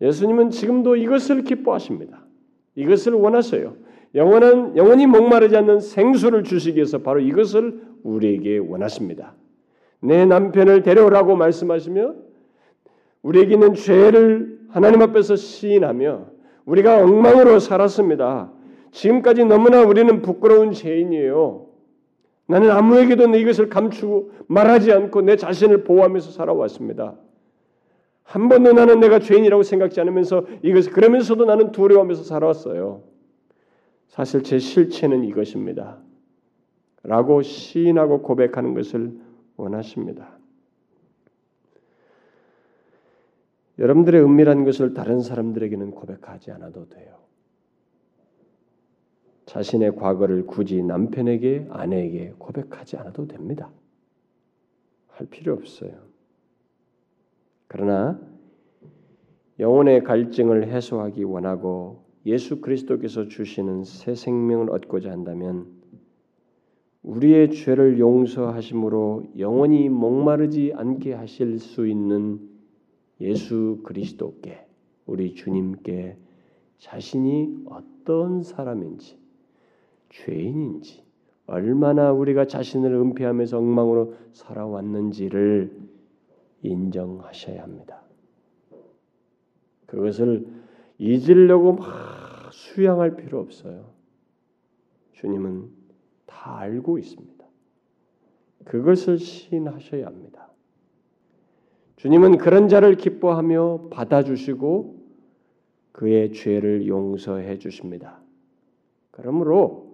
예수님은 0.00 0.50
지금도 0.50 0.96
이것을 0.96 1.42
기뻐하십니다. 1.42 2.24
이것을 2.76 3.14
원하셔요. 3.14 3.76
영원한 4.14 4.76
영원히 4.76 5.06
목마르지 5.06 5.56
않는 5.56 5.80
생수를 5.80 6.44
주시기 6.44 6.76
위해서 6.76 6.98
바로 6.98 7.20
이것을 7.20 7.82
우리에게 8.04 8.58
원하십니다. 8.58 9.34
내 10.00 10.24
남편을 10.24 10.82
데려오라고 10.82 11.34
말씀하시며 11.34 12.14
우리에게 13.22 13.54
있는 13.54 13.74
죄를 13.74 14.60
하나님 14.68 15.02
앞에서 15.02 15.34
시인하며 15.34 16.26
우리가 16.64 17.02
엉망으로 17.02 17.58
살았습니다. 17.58 18.52
지금까지 18.92 19.44
너무나 19.44 19.82
우리는 19.82 20.22
부끄러운 20.22 20.72
죄인이에요. 20.72 21.65
나는 22.46 22.70
아무에게도 22.70 23.34
이것을 23.36 23.68
감추고 23.68 24.32
말하지 24.46 24.92
않고 24.92 25.22
내 25.22 25.36
자신을 25.36 25.84
보호하면서 25.84 26.30
살아왔습니다. 26.30 27.16
한 28.22 28.48
번도 28.48 28.72
나는 28.72 29.00
내가 29.00 29.18
죄인이라고 29.18 29.62
생각지 29.62 30.00
않으면서 30.00 30.46
이것을 30.62 30.92
그러면서도 30.92 31.44
나는 31.44 31.72
두려워하면서 31.72 32.24
살아왔어요. 32.24 33.02
사실 34.08 34.42
제 34.42 34.58
실체는 34.58 35.24
이것입니다. 35.24 35.98
라고 37.02 37.42
시인하고 37.42 38.22
고백하는 38.22 38.74
것을 38.74 39.12
원하십니다. 39.56 40.36
여러분들의 43.78 44.22
은밀한 44.22 44.64
것을 44.64 44.94
다른 44.94 45.20
사람들에게는 45.20 45.90
고백하지 45.90 46.50
않아도 46.52 46.88
돼요. 46.88 47.25
자신의 49.46 49.96
과거를 49.96 50.46
굳이 50.46 50.82
남편에게, 50.82 51.68
아내에게 51.70 52.34
고백하지 52.38 52.96
않아도 52.98 53.26
됩니다. 53.26 53.70
할 55.08 55.26
필요 55.28 55.54
없어요. 55.54 55.92
그러나 57.68 58.20
영혼의 59.58 60.04
갈증을 60.04 60.68
해소하기 60.68 61.24
원하고 61.24 62.04
예수 62.26 62.60
그리스도께서 62.60 63.28
주시는 63.28 63.84
새 63.84 64.14
생명을 64.14 64.70
얻고자 64.70 65.10
한다면 65.10 65.66
우리의 67.02 67.52
죄를 67.52 68.00
용서하심으로 68.00 69.34
영원히 69.38 69.88
목마르지 69.88 70.72
않게 70.74 71.14
하실 71.14 71.60
수 71.60 71.86
있는 71.86 72.40
예수 73.20 73.80
그리스도께 73.84 74.66
우리 75.06 75.34
주님께 75.34 76.18
자신이 76.78 77.64
어떤 77.66 78.42
사람인지 78.42 79.25
죄인인지 80.24 81.04
얼마나 81.46 82.12
우리가 82.12 82.46
자신을 82.46 82.92
은폐하면서 82.92 83.58
엉망으로 83.58 84.14
살아왔는지를 84.32 85.70
인정하셔야 86.62 87.62
합니다. 87.62 88.02
그것을 89.86 90.46
잊으려고 90.98 91.74
막 91.74 92.52
수양할 92.52 93.16
필요 93.16 93.38
없어요. 93.38 93.90
주님은 95.12 95.70
다 96.26 96.58
알고 96.58 96.98
있습니다. 96.98 97.46
그것을 98.64 99.18
시인하셔야 99.18 100.06
합니다. 100.06 100.48
주님은 101.96 102.38
그런 102.38 102.68
자를 102.68 102.96
기뻐하며 102.96 103.88
받아주시고 103.90 104.96
그의 105.92 106.32
죄를 106.32 106.88
용서해 106.88 107.58
주십니다. 107.58 108.20
그러므로 109.12 109.85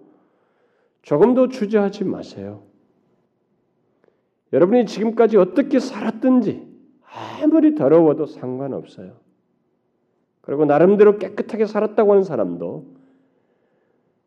조금도 1.03 1.49
주저하지 1.49 2.05
마세요. 2.05 2.63
여러분이 4.51 4.85
지금까지 4.85 5.37
어떻게 5.37 5.79
살았든지 5.79 6.67
아무리 7.41 7.75
더러워도 7.75 8.25
상관없어요. 8.25 9.17
그리고 10.41 10.65
나름대로 10.65 11.17
깨끗하게 11.17 11.65
살았다고 11.65 12.11
하는 12.11 12.23
사람도 12.23 12.85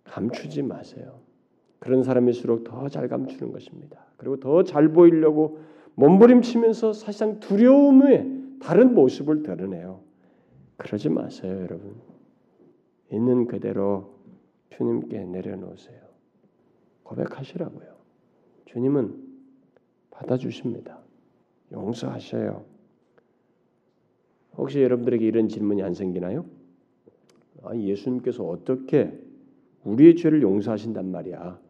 감추지 0.05 0.63
마세요. 0.63 1.21
그런 1.79 2.03
사람일수록 2.03 2.65
더 2.65 2.89
잘 2.89 3.09
감추는 3.09 3.53
것입니다. 3.53 4.07
그리고 4.17 4.39
더 4.41 4.63
잘 4.63 4.89
보이려고 4.89 5.59
몸부림치면서 5.95 6.93
사실상 6.93 7.41
두려움의 7.41 8.59
다른 8.61 8.95
모습을 8.95 9.43
드러내요. 9.43 10.01
그러지 10.77 11.09
마세요, 11.09 11.53
여러분. 11.63 11.95
있는 13.11 13.47
그대로 13.47 14.15
주님께 14.71 15.25
내려놓으세요. 15.25 16.06
고백하시라고요. 17.07 17.87
주님은 18.67 19.15
받아주십니다. 20.11 20.99
용서하셔요. 21.73 22.65
혹시 24.57 24.83
여러분들에게 24.83 25.25
이런 25.25 25.49
질문이 25.49 25.83
안 25.83 25.95
생기나요? 25.95 26.47
아, 27.63 27.75
예수님께서 27.77 28.45
어떻게 28.45 29.19
우리의 29.85 30.17
죄를 30.17 30.43
용서하신단 30.43 31.11
말이야? 31.11 31.61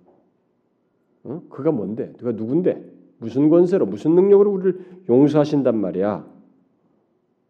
어? 1.24 1.42
그가 1.50 1.72
뭔데? 1.72 2.12
그가 2.12 2.32
누군데? 2.32 2.92
무슨 3.18 3.48
권세로 3.48 3.86
무슨 3.86 4.14
능력으로 4.14 4.52
우리를 4.52 5.02
용서하신단 5.08 5.76
말이야? 5.76 6.26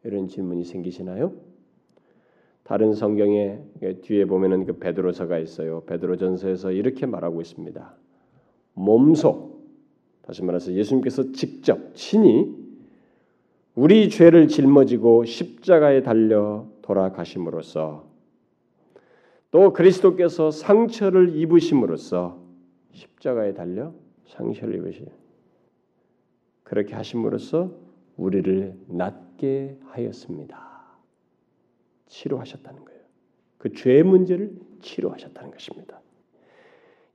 이런 0.05 0.29
질문이 0.29 0.65
생기시나요? 0.65 1.33
다른 2.67 2.95
성경에 2.95 3.61
뒤에 4.03 4.25
보면은 4.25 4.67
그 4.67 4.79
베드로서가 4.79 5.39
있어요. 5.39 5.85
베드로전서에서 5.87 6.73
이렇게 6.73 7.07
말하고 7.07 7.41
있습니다. 7.41 7.95
몸소 8.75 9.61
다시 10.23 10.43
말해서 10.43 10.73
예수님께서 10.73 11.31
직접 11.31 11.95
친히 11.95 12.53
우리 13.77 14.11
죄를 14.11 14.49
짊어지고 14.49 15.27
십자가에 15.27 16.03
달려 16.03 16.67
돌아가심으로써 16.83 18.09
또 19.53 19.73
그리스도께서 19.73 20.51
상처를 20.51 21.37
입으심으로써 21.37 22.43
십자가에 22.91 23.55
달려 23.55 23.95
상처를 24.27 24.75
입으시 24.75 25.05
그렇게 26.65 26.97
하심으로써 26.97 27.71
우리를 28.17 28.75
낫게 28.89 29.79
하였습니다. 29.85 30.66
치료하셨다는 32.07 32.85
거예요. 32.85 33.01
그 33.59 33.73
죄의 33.73 34.03
문제를 34.03 34.53
치료하셨다는 34.81 35.51
것입니다. 35.51 36.01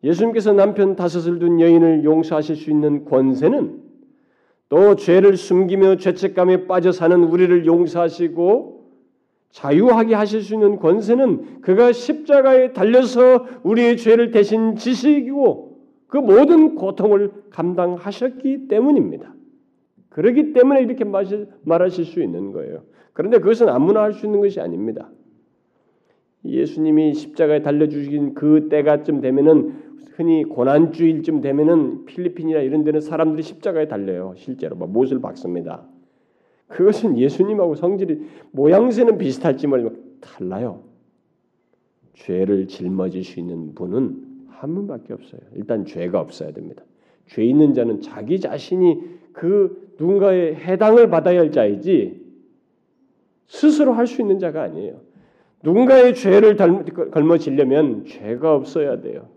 예수님께서 0.04 0.54
남편 0.54 0.95
다섯을 0.95 1.39
둔 1.39 1.60
여인을 1.60 2.04
용서하실 2.04 2.56
수 2.56 2.69
있는 2.69 3.06
권세는 3.06 3.82
또 4.69 4.95
죄를 4.95 5.38
숨기며 5.38 5.97
죄책감에 5.97 6.65
빠져 6.65 6.91
사는 6.91 7.23
우리를 7.23 7.65
용서하시고 7.65 8.82
자유하게 9.51 10.15
하실 10.15 10.41
수 10.41 10.54
있는 10.54 10.77
권세는 10.77 11.62
그가 11.62 11.91
십자가에 11.91 12.71
달려서 12.71 13.45
우리의 13.63 13.97
죄를 13.97 14.32
대신 14.32 14.75
지시고 14.75 15.77
그 16.08 16.17
모든 16.17 16.75
고통을 16.75 17.32
감당하셨기 17.49 18.67
때문입니다. 18.69 19.34
그러기 20.10 20.54
때문에 20.54 20.82
이렇게 20.82 21.06
말하실 21.06 22.06
수 22.06 22.21
있는 22.21 22.51
거예요. 22.51 22.84
그런데 23.13 23.39
그것은 23.39 23.69
아무나 23.69 24.02
할 24.02 24.13
수 24.13 24.26
있는 24.26 24.39
것이 24.41 24.60
아닙니다. 24.60 25.10
예수님이 26.45 27.13
십자가에 27.13 27.62
달려 27.62 27.88
주신 27.88 28.34
그 28.34 28.67
때가쯤 28.69 29.21
되면은 29.21 29.91
흔히 30.15 30.43
고난주일쯤 30.43 31.41
되면은 31.41 32.06
필리핀이나 32.06 32.60
이런 32.62 32.84
데는 32.84 33.00
사람들이 33.00 33.43
십자가에 33.43 33.88
달려요. 33.88 34.34
실제로 34.38 34.76
막 34.76 34.89
못을 34.89 35.21
박습니다. 35.21 35.88
그것은 36.67 37.17
예수님하고 37.17 37.76
성질이 37.76 38.21
모양새는 38.52 39.17
비슷할지 39.17 39.67
모르지만 39.67 40.00
달라요. 40.21 40.84
죄를 42.13 42.67
짊어질 42.67 43.24
수 43.24 43.39
있는 43.39 43.74
분은 43.74 44.32
한 44.47 44.76
분밖에 44.76 45.13
없어요. 45.13 45.41
일단 45.56 45.86
죄가 45.86 46.20
없어야 46.20 46.51
됩니다. 46.51 46.84
죄 47.28 47.43
있는 47.43 47.74
자는 47.74 48.01
자기 48.01 48.39
자신이 48.39 48.99
그 49.34 49.93
누군가의 49.99 50.55
해당을 50.55 51.09
받아야 51.09 51.39
할 51.39 51.51
자이지 51.51 52.22
스스로 53.52 53.91
할 53.91 54.08
수 54.08 54.22
있는 54.22 54.39
자가 54.39 54.64
아니에요. 54.64 55.02
누군가의 55.62 56.16
죄를 56.16 56.56
걸머지려면 57.12 58.06
죄가 58.06 58.56
없어야 58.56 59.02
돼요. 59.02 59.28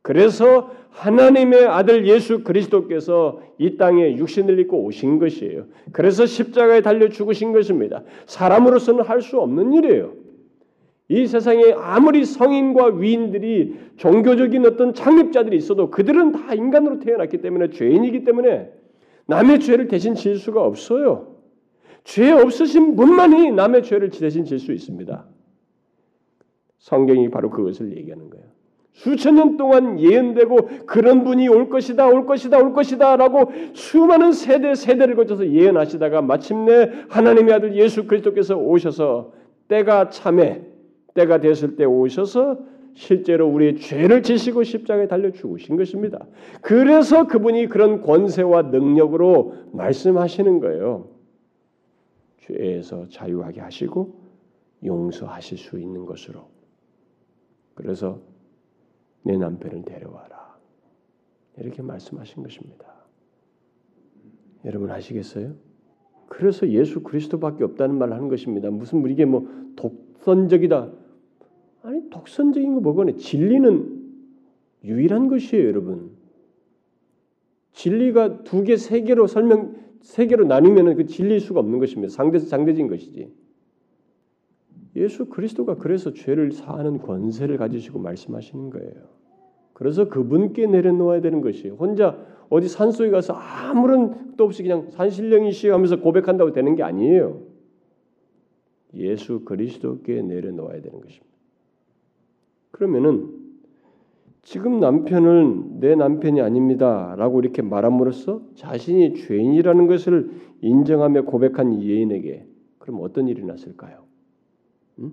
그래서 0.00 0.70
하나님의 0.88 1.66
아들 1.66 2.06
예수 2.06 2.42
그리스도께서 2.42 3.42
이 3.58 3.76
땅에 3.76 4.16
육신을 4.16 4.58
입고 4.60 4.84
오신 4.84 5.18
것이에요. 5.18 5.66
그래서 5.92 6.24
십자가에 6.24 6.80
달려 6.80 7.10
죽으신 7.10 7.52
것입니다. 7.52 8.02
사람으로서는 8.24 9.04
할 9.04 9.20
수 9.20 9.38
없는 9.38 9.74
일이에요. 9.74 10.14
이 11.10 11.26
세상에 11.26 11.72
아무리 11.76 12.24
성인과 12.24 12.86
위인들이 12.96 13.76
종교적인 13.96 14.64
어떤 14.66 14.94
창립자들이 14.94 15.56
있어도 15.58 15.90
그들은 15.90 16.32
다 16.32 16.54
인간으로 16.54 17.00
태어났기 17.00 17.42
때문에 17.42 17.70
죄인이기 17.70 18.24
때문에 18.24 18.70
남의 19.26 19.60
죄를 19.60 19.88
대신 19.88 20.14
질 20.14 20.36
수가 20.38 20.62
없어요. 20.62 21.37
죄 22.08 22.32
없으신 22.32 22.96
분만이 22.96 23.52
남의 23.52 23.82
죄를 23.82 24.08
대신 24.08 24.46
질 24.46 24.58
수 24.58 24.72
있습니다. 24.72 25.26
성경이 26.78 27.28
바로 27.30 27.50
그것을 27.50 27.94
얘기하는 27.98 28.30
거예요. 28.30 28.46
수천 28.92 29.34
년 29.34 29.56
동안 29.58 30.00
예언되고 30.00 30.86
그런 30.86 31.22
분이 31.22 31.48
올 31.48 31.68
것이다, 31.68 32.08
올 32.08 32.24
것이다, 32.24 32.58
올 32.58 32.72
것이다라고 32.72 33.52
수많은 33.74 34.32
세대 34.32 34.74
세대를 34.74 35.16
거쳐서 35.16 35.50
예언하시다가 35.50 36.22
마침내 36.22 36.90
하나님의 37.10 37.54
아들 37.54 37.76
예수 37.76 38.06
그리스도께서 38.06 38.56
오셔서 38.56 39.32
때가 39.68 40.08
참에 40.08 40.62
때가 41.12 41.40
됐을 41.40 41.76
때 41.76 41.84
오셔서 41.84 42.58
실제로 42.94 43.48
우리의 43.48 43.76
죄를 43.76 44.22
지시고 44.22 44.62
십자가에 44.62 45.08
달려 45.08 45.30
죽으신 45.30 45.76
것입니다. 45.76 46.26
그래서 46.62 47.26
그분이 47.26 47.66
그런 47.66 48.00
권세와 48.00 48.62
능력으로 48.62 49.52
말씀하시는 49.72 50.60
거예요. 50.60 51.17
죄에서 52.48 53.08
자유하게 53.08 53.60
하시고 53.60 54.20
용서하실 54.84 55.58
수 55.58 55.78
있는 55.78 56.06
것으로. 56.06 56.48
그래서 57.74 58.20
내 59.22 59.36
남편을 59.36 59.82
데려와라. 59.82 60.58
이렇게 61.58 61.82
말씀하신 61.82 62.42
것입니다. 62.42 62.86
여러분 64.64 64.90
아시겠어요? 64.90 65.54
그래서 66.28 66.68
예수 66.68 67.02
그리스도밖에 67.02 67.64
없다는 67.64 67.96
말을 67.98 68.14
하는 68.14 68.28
것입니다. 68.28 68.70
무슨 68.70 69.04
이게 69.08 69.24
뭐 69.24 69.48
독선적이다. 69.76 70.92
아니 71.82 72.10
독선적인 72.10 72.74
거 72.74 72.80
뭐거네. 72.80 73.16
진리는 73.16 73.98
유일한 74.84 75.28
것이에요, 75.28 75.66
여러분. 75.66 76.16
진리가 77.72 78.44
두 78.44 78.62
개, 78.64 78.76
세 78.76 79.02
개로 79.02 79.26
설명, 79.26 79.76
세 80.00 80.26
개로 80.26 80.44
나뉘면 80.44 80.96
그 80.96 81.06
진리일 81.06 81.40
수가 81.40 81.60
없는 81.60 81.78
것입니다. 81.78 82.12
상대 82.12 82.38
상대적인 82.38 82.88
것이지. 82.88 83.32
예수 84.96 85.26
그리스도가 85.26 85.76
그래서 85.76 86.12
죄를 86.12 86.52
사하는 86.52 86.98
권세를 86.98 87.56
가지시고 87.56 87.98
말씀하시는 87.98 88.70
거예요. 88.70 89.18
그래서 89.72 90.08
그분께 90.08 90.66
내려놓아야 90.66 91.20
되는 91.20 91.40
것이 91.40 91.68
혼자 91.68 92.18
어디 92.48 92.68
산속에 92.68 93.10
가서 93.10 93.34
아무런 93.34 94.36
뜻 94.36 94.42
없이 94.42 94.62
그냥 94.62 94.90
산신령이시 94.90 95.68
하면서 95.68 96.00
고백한다고 96.00 96.52
되는 96.52 96.74
게 96.74 96.82
아니에요. 96.82 97.42
예수 98.94 99.44
그리스도께 99.44 100.22
내려놓아야 100.22 100.80
되는 100.80 101.00
것입니다. 101.00 101.26
그러면은 102.70 103.37
지금 104.48 104.80
남편은 104.80 105.78
내 105.80 105.94
남편이 105.94 106.40
아닙니다라고 106.40 107.40
이렇게 107.40 107.60
말함으로써 107.60 108.40
자신이 108.54 109.12
죄인이라는 109.12 109.86
것을 109.86 110.30
인정하며 110.62 111.26
고백한 111.26 111.82
예인에게 111.82 112.46
그럼 112.78 113.00
어떤 113.02 113.28
일이 113.28 113.44
났을까요? 113.44 114.04
음? 115.00 115.12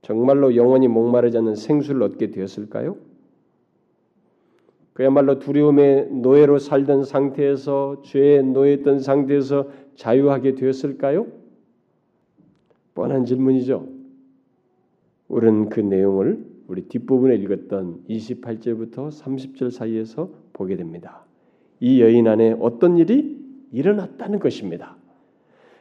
정말로 0.00 0.56
영원히 0.56 0.88
목마르지 0.88 1.36
않는 1.36 1.56
생수를 1.56 2.02
얻게 2.04 2.30
되었을까요? 2.30 2.96
그야말로 4.94 5.38
두려움의 5.38 6.08
노예로 6.10 6.58
살던 6.58 7.04
상태에서 7.04 8.00
죄에 8.00 8.40
노예했던 8.40 9.00
상태에서 9.00 9.68
자유하게 9.94 10.54
되었을까요? 10.54 11.26
뻔한 12.94 13.26
질문이죠. 13.26 13.86
우리는 15.28 15.68
그 15.68 15.80
내용을 15.80 16.45
우리 16.68 16.82
뒷부분에 16.82 17.36
읽었던 17.36 18.04
28절부터 18.08 19.10
30절 19.10 19.70
사이에서 19.70 20.30
보게 20.52 20.76
됩니다. 20.76 21.24
이 21.80 22.00
여인 22.00 22.26
안에 22.26 22.56
어떤 22.60 22.96
일이 22.98 23.36
일어났다는 23.72 24.38
것입니다. 24.38 24.96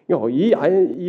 이 0.09 0.51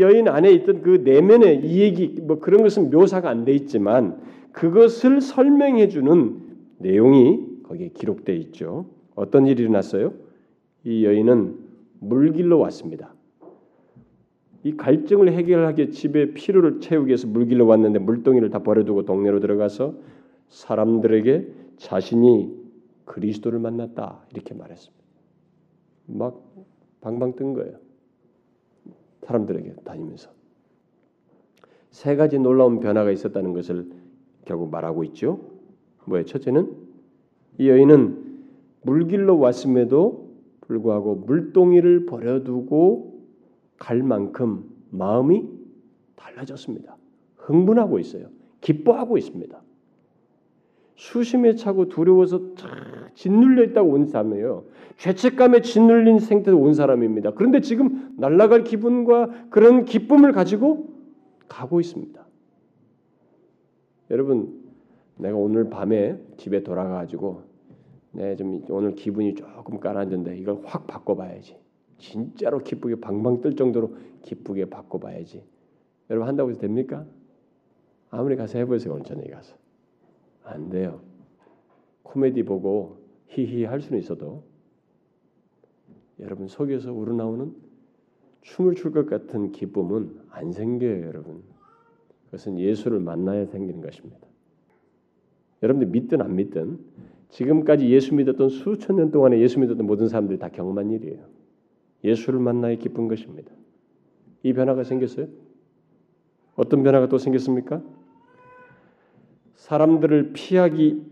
여인 0.01 0.29
안에 0.29 0.51
있던 0.53 0.83
그 0.83 1.03
내면의 1.05 1.61
이 1.67 1.81
얘기 1.81 2.09
뭐 2.23 2.39
그런 2.39 2.63
것은 2.63 2.91
묘사가 2.91 3.29
안 3.29 3.45
돼 3.45 3.53
있지만 3.53 4.19
그것을 4.53 5.21
설명해 5.21 5.89
주는 5.89 6.41
내용이 6.79 7.63
거기에 7.65 7.91
기록되어 7.93 8.37
있죠. 8.37 8.87
어떤 9.15 9.47
일이 9.47 9.63
일어났어요? 9.63 10.15
이 10.85 11.05
여인은 11.05 11.57
물길로 12.01 12.59
왔습니다. 12.61 13.16
이 14.67 14.77
갈증을 14.77 15.33
해결하기 15.33 15.93
집에 15.93 16.35
피로를 16.35 16.81
채우기 16.81 17.07
위해서 17.07 17.29
물길로 17.29 17.69
왔는데 17.69 18.01
물동이를 18.01 18.51
다 18.51 18.65
버려두고 18.65 19.05
동네로 19.05 19.39
들어가서 19.39 19.95
사람들에게 20.49 21.53
자신이 21.77 22.53
그리스도를 23.05 23.61
만났다 23.61 24.25
이렇게 24.33 24.55
말했습니다. 24.55 25.05
막 26.07 26.43
방방 27.01 27.37
뜬 27.37 27.55
거예요. 27.55 27.77
사람들에게 29.23 29.73
다니면서 29.85 30.31
세 31.93 32.17
가지 32.17 32.41
놀라운 32.41 32.81
변화가 32.81 33.13
있었다는 33.13 33.53
것을 33.53 33.89
결국 34.47 34.73
말하고 34.73 35.05
있죠. 35.05 35.39
뭐예요? 36.07 36.25
첫째는 36.25 36.75
이 37.59 37.69
여인은 37.69 38.41
물길로 38.83 39.39
왔음에도 39.39 40.29
불구하고 40.63 41.15
물동이를 41.15 42.07
버려두고 42.07 43.16
갈 43.79 44.03
만큼 44.03 44.65
마음이 44.91 45.45
달라졌습니다. 46.17 46.97
흥분하고 47.37 47.99
있어요. 47.99 48.29
기뻐하고 48.61 49.19
있습니다. 49.19 49.63
수심에 50.97 51.55
차고 51.55 51.89
두려워서 51.89 52.55
짓눌려 53.15 53.65
있다고 53.65 53.91
온 53.93 54.07
사람이에요. 54.07 54.65
죄책감에 54.97 55.61
짓눌린 55.61 56.19
생태로 56.19 56.59
온 56.59 56.73
사람입니다. 56.73 57.33
그런데 57.33 57.61
지금 57.61 58.15
날아갈 58.17 58.65
기분과 58.65 59.49
그런 59.51 59.85
기쁨을 59.85 60.33
가지고 60.33 60.95
가고 61.49 61.81
있습니다. 61.81 62.27
여러분, 64.11 64.63
내가 65.17 65.37
오늘 65.37 65.69
밤에 65.69 66.19
집에 66.37 66.63
돌아가가지고 66.63 67.43
내 68.13 68.35
좀 68.37 68.65
오늘 68.71 68.95
기분이 68.95 69.35
조금 69.35 69.79
가라앉는데 69.79 70.39
이걸 70.39 70.61
확 70.65 70.87
바꿔봐야지. 70.87 71.57
진짜로 71.99 72.59
기쁘게 72.59 72.97
방방 72.97 73.41
뜰 73.41 73.57
정도로 73.57 73.97
기쁘게 74.23 74.67
바꿔봐야지. 74.67 75.45
여러분 76.11 76.29
한다고 76.29 76.51
해서 76.51 76.61
됩니까? 76.61 77.07
아무리 78.11 78.37
가서 78.37 78.59
해보세요 78.59 79.03
저녁에 79.03 79.29
가서 79.29 79.57
안 80.45 80.69
돼요. 80.69 81.01
코미디 82.03 82.45
보고 82.45 82.99
히히 83.29 83.65
할 83.65 83.81
수는 83.81 83.99
있어도 83.99 84.45
여러분 86.21 86.47
속에서 86.49 86.93
우러나오는 86.93 87.55
춤을 88.43 88.75
출 88.77 88.93
것 88.93 89.07
같은 89.07 89.51
기쁨은 89.51 90.21
안 90.31 90.53
생겨요, 90.53 91.05
여러분. 91.07 91.43
그것은 92.27 92.59
예수를 92.59 93.01
만나야 93.01 93.47
생기는 93.47 93.81
것입니다. 93.81 94.27
여러분들 95.63 95.89
믿든 95.89 96.21
안 96.23 96.37
믿든 96.37 96.79
지금까지 97.31 97.89
예수 97.91 98.15
믿었던 98.15 98.49
수천 98.49 98.97
년 98.97 99.11
동안에 99.11 99.41
예수 99.41 99.59
믿었던 99.59 99.85
모든 99.85 100.09
사람들이 100.09 100.39
다 100.39 100.49
경험한 100.49 100.91
일이에요. 100.93 101.25
예수를 102.07 102.39
만나야 102.39 102.77
기쁜 102.77 103.09
것입니다. 103.09 103.53
이 104.43 104.53
변화가 104.53 104.85
생겼어요? 104.85 105.27
어떤 106.55 106.83
변화가 106.83 107.09
또 107.09 107.19
생겼습니까? 107.19 107.83
사람들을 109.57 110.33
피하기 110.33 111.03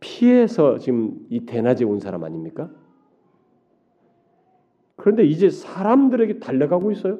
피해서 0.00 0.78
지금 0.78 1.26
이 1.30 1.46
대낮에 1.46 1.84
온 1.84 1.98
사람 1.98 2.22
아닙니까? 2.24 2.70
그런데 4.96 5.24
이제 5.24 5.48
사람들에게 5.50 6.38
달려가고 6.38 6.92
있어요. 6.92 7.18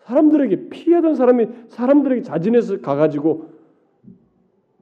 사람들에게 0.00 0.68
피하던 0.68 1.14
사람이 1.14 1.48
사람들에게 1.68 2.22
자진해서 2.22 2.80
가가지고 2.80 3.50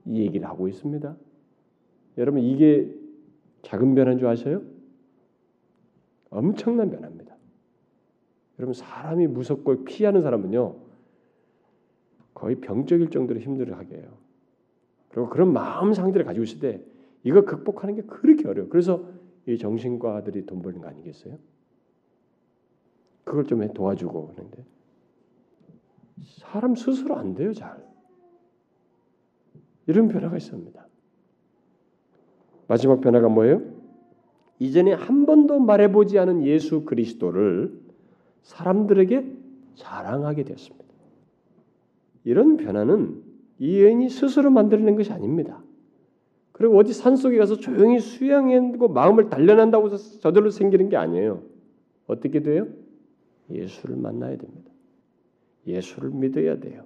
이 0.07 0.23
얘기를 0.23 0.49
하고 0.49 0.67
있습니다. 0.67 1.17
여러분 2.19 2.43
이게 2.43 2.93
작은 3.63 3.95
변화인 3.95 4.19
줄 4.19 4.27
아셔요? 4.27 4.63
엄청난 6.31 6.91
변화입니다. 6.91 7.32
여러분 8.63 8.75
사람이 8.75 9.27
무섭고 9.27 9.83
피하는 9.85 10.23
사람은요 10.23 10.77
거의 12.33 12.61
병적일 12.61 13.11
정도로 13.11 13.41
힘들어하게 13.41 13.97
해요. 13.97 14.17
그리고 15.09 15.29
그런 15.29 15.53
마음 15.53 15.93
상태를 15.93 16.25
가지고 16.25 16.45
있을 16.45 16.61
때 16.61 16.81
이거 17.25 17.45
극복하는 17.45 17.97
게 17.97 18.03
그렇게 18.03 18.49
어려워. 18.49 18.69
그래서 18.69 19.05
이 19.47 19.59
정신과들이 19.59 20.47
돈 20.47 20.63
버는 20.63 20.81
거 20.81 20.89
아니겠어요? 20.89 21.39
그걸 23.25 23.45
좀 23.45 23.67
도와주고 23.73 24.33
그런데 24.35 24.65
사람 26.39 26.77
스스로 26.77 27.17
안 27.17 27.35
돼요 27.35 27.53
잘. 27.53 27.85
이런 29.89 30.07
변화가 30.07 30.37
있습니다. 30.37 30.87
마지막 32.69 33.01
변화가 33.01 33.29
뭐예요? 33.29 33.61
이전에 34.61 34.93
한 34.93 35.27
번도 35.27 35.59
말해보지 35.59 36.21
않은 36.21 36.45
예수 36.45 36.85
그리스도를 36.85 37.82
사람들에게 38.43 39.27
자랑하게 39.77 40.45
되었습니다. 40.45 40.85
이런 42.25 42.57
변화는 42.57 43.23
이 43.59 43.83
여인이 43.83 44.09
스스로 44.09 44.51
만들어낸 44.51 44.97
것이 44.97 45.13
아닙니다. 45.13 45.63
그리고 46.53 46.77
어디 46.79 46.93
산속에 46.93 47.39
가서 47.39 47.57
조용히 47.57 47.99
수양하고 47.99 48.89
마음을 48.89 49.31
단련한다고 49.31 49.91
해서 49.91 50.21
저절로 50.21 50.51
생기는 50.51 50.89
게 50.89 50.97
아니에요. 50.97 51.43
어떻게 52.07 52.41
돼요? 52.41 52.69
예수를 53.51 53.97
만나야 53.97 54.37
됩니다. 54.37 54.71
예수를 55.67 56.11
믿어야 56.11 56.59
돼요. 56.59 56.85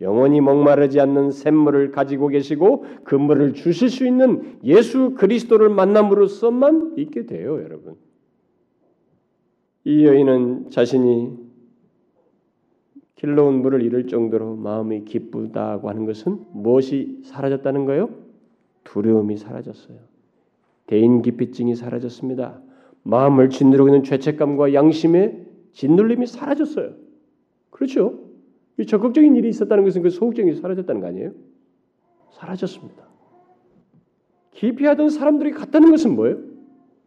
영원히 0.00 0.40
목마르지 0.40 1.00
않는 1.00 1.32
샘물을 1.32 1.90
가지고 1.90 2.28
계시고 2.28 2.84
그 3.04 3.14
물을 3.16 3.52
주실 3.54 3.88
수 3.88 4.06
있는 4.06 4.58
예수 4.62 5.14
그리스도를 5.14 5.68
만남으로써만 5.70 6.94
있게 6.96 7.26
돼요, 7.26 7.60
여러분. 7.62 7.96
이 9.88 10.04
여인은 10.04 10.68
자신이 10.68 11.32
길러온 13.14 13.62
물을 13.62 13.82
잃을 13.82 14.06
정도로 14.06 14.54
마음이 14.54 15.06
기쁘다고 15.06 15.88
하는 15.88 16.04
것은 16.04 16.44
무엇이 16.52 17.22
사라졌다는 17.24 17.86
거예요? 17.86 18.10
두려움이 18.84 19.38
사라졌어요. 19.38 19.96
대인 20.84 21.22
기피증이 21.22 21.74
사라졌습니다. 21.74 22.60
마음을 23.02 23.48
짓누르고 23.48 23.88
있는 23.88 24.04
죄책감과 24.04 24.74
양심의 24.74 25.46
짓눌림이 25.72 26.26
사라졌어요. 26.26 26.92
그렇죠? 27.70 28.18
이 28.76 28.84
적극적인 28.84 29.36
일이 29.36 29.48
있었다는 29.48 29.84
것은 29.84 30.02
그 30.02 30.10
소극적인 30.10 30.52
일이 30.52 30.60
사라졌다는 30.60 31.00
거 31.00 31.06
아니에요? 31.06 31.32
사라졌습니다. 32.32 33.08
기피하던 34.50 35.08
사람들이 35.08 35.52
갔다는 35.52 35.90
것은 35.90 36.14
뭐예요? 36.14 36.47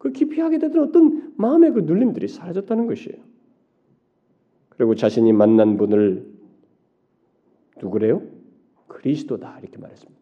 그 0.01 0.11
기피하게 0.11 0.57
되던 0.57 0.81
어떤 0.81 1.31
마음의 1.37 1.73
그 1.73 1.81
눌림들이 1.81 2.27
사라졌다는 2.27 2.87
것이에요. 2.87 3.19
그리고 4.69 4.95
자신이 4.95 5.31
만난 5.31 5.77
분을 5.77 6.25
누구래요? 7.79 8.23
그리스도다 8.87 9.59
이렇게 9.59 9.77
말했습니다. 9.77 10.19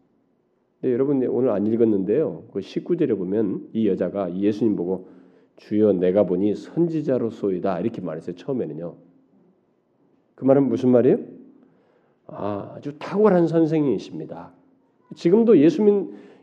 네, 0.82 0.92
여러분 0.92 1.24
오늘 1.24 1.48
안 1.48 1.66
읽었는데요. 1.66 2.44
그 2.52 2.60
19절에 2.60 3.16
보면 3.16 3.70
이 3.72 3.88
여자가 3.88 4.36
예수님 4.36 4.76
보고 4.76 5.08
주여 5.56 5.94
내가 5.94 6.24
보니 6.24 6.56
선지자로소이다 6.56 7.80
이렇게 7.80 8.02
말했어요. 8.02 8.36
처음에는요. 8.36 8.96
그 10.34 10.44
말은 10.44 10.68
무슨 10.68 10.90
말이에요? 10.90 11.20
아, 12.26 12.74
아주 12.76 12.98
탁월한 12.98 13.46
선생이십니다. 13.46 14.52
지금도 15.14 15.56
예수 15.56 15.82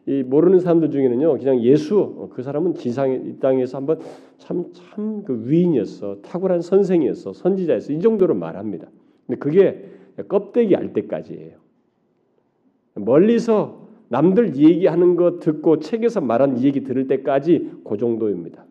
님 0.07 0.29
모르는 0.29 0.59
사람들 0.59 0.89
중에는요, 0.89 1.37
그냥 1.37 1.61
예수 1.61 2.29
그 2.33 2.41
사람은 2.41 2.75
지상에 2.75 3.21
이 3.25 3.39
땅에서 3.39 3.77
한번 3.77 3.99
참 4.37 4.71
참 4.73 5.23
그 5.25 5.43
위인이었어, 5.45 6.21
탁월한 6.21 6.61
선생이었어, 6.61 7.33
선지자였어 7.33 7.91
이 7.93 7.99
정도로 7.99 8.33
말합니다. 8.35 8.87
근데 9.25 9.39
그게 9.39 9.85
껍데기 10.27 10.75
알 10.75 10.93
때까지예요. 10.93 11.57
멀리서 12.95 13.85
남들 14.09 14.55
얘기하는 14.55 15.17
거 15.17 15.39
듣고 15.39 15.79
책에서 15.79 16.21
말한 16.21 16.63
얘기 16.63 16.83
들을 16.83 17.07
때까지 17.07 17.71
그 17.83 17.97
정도입니다. 17.97 18.65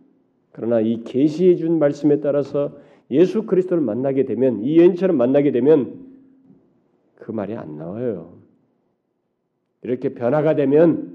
그러나 0.53 0.81
이 0.81 1.03
계시해 1.05 1.57
준 1.57 1.79
말씀에 1.79 2.21
따라서 2.21 2.79
예수 3.11 3.45
그리스도를 3.45 3.83
만나게 3.83 4.25
되면 4.25 4.63
이 4.65 4.79
여인처럼 4.79 5.17
만나게 5.17 5.53
되면 5.53 6.07
그 7.17 7.31
말이 7.31 7.55
안 7.55 7.77
나와요. 7.77 8.33
이렇게 9.83 10.15
변화가 10.15 10.57
되면 10.57 11.15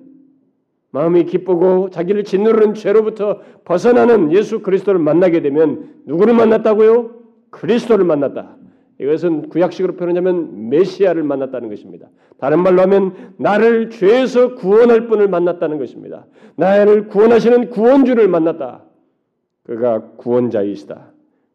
마음이 0.92 1.26
기쁘고 1.26 1.89
자기를 1.89 2.24
짓누르는 2.24 2.74
죄로부터 2.74 3.39
벗어나는 3.66 4.34
예수 4.34 4.62
그리스도를 4.62 5.00
만나게 5.00 5.42
되면 5.42 6.02
누구를 6.06 6.34
만났다고요? 6.34 7.22
그리스도를 7.50 8.06
만났다. 8.06 8.58
이것은 9.00 9.50
구약식으로 9.50 9.96
표현하면 9.96 10.70
메시아를 10.70 11.24
만났다는 11.24 11.70
것입니다. 11.70 12.10
다른 12.38 12.62
말로 12.62 12.82
하면 12.84 13.34
나를 13.38 13.89
죄에서 13.89 14.56
구원할 14.56 15.08
분을 15.08 15.28
만났다는 15.28 15.80
것입니다. 15.80 16.28
나를 16.56 17.08
구원하시는 17.08 17.70
구원주를 17.70 18.28
만났다. 18.28 18.84
그가 19.64 20.02
구원자이시다. 20.18 21.12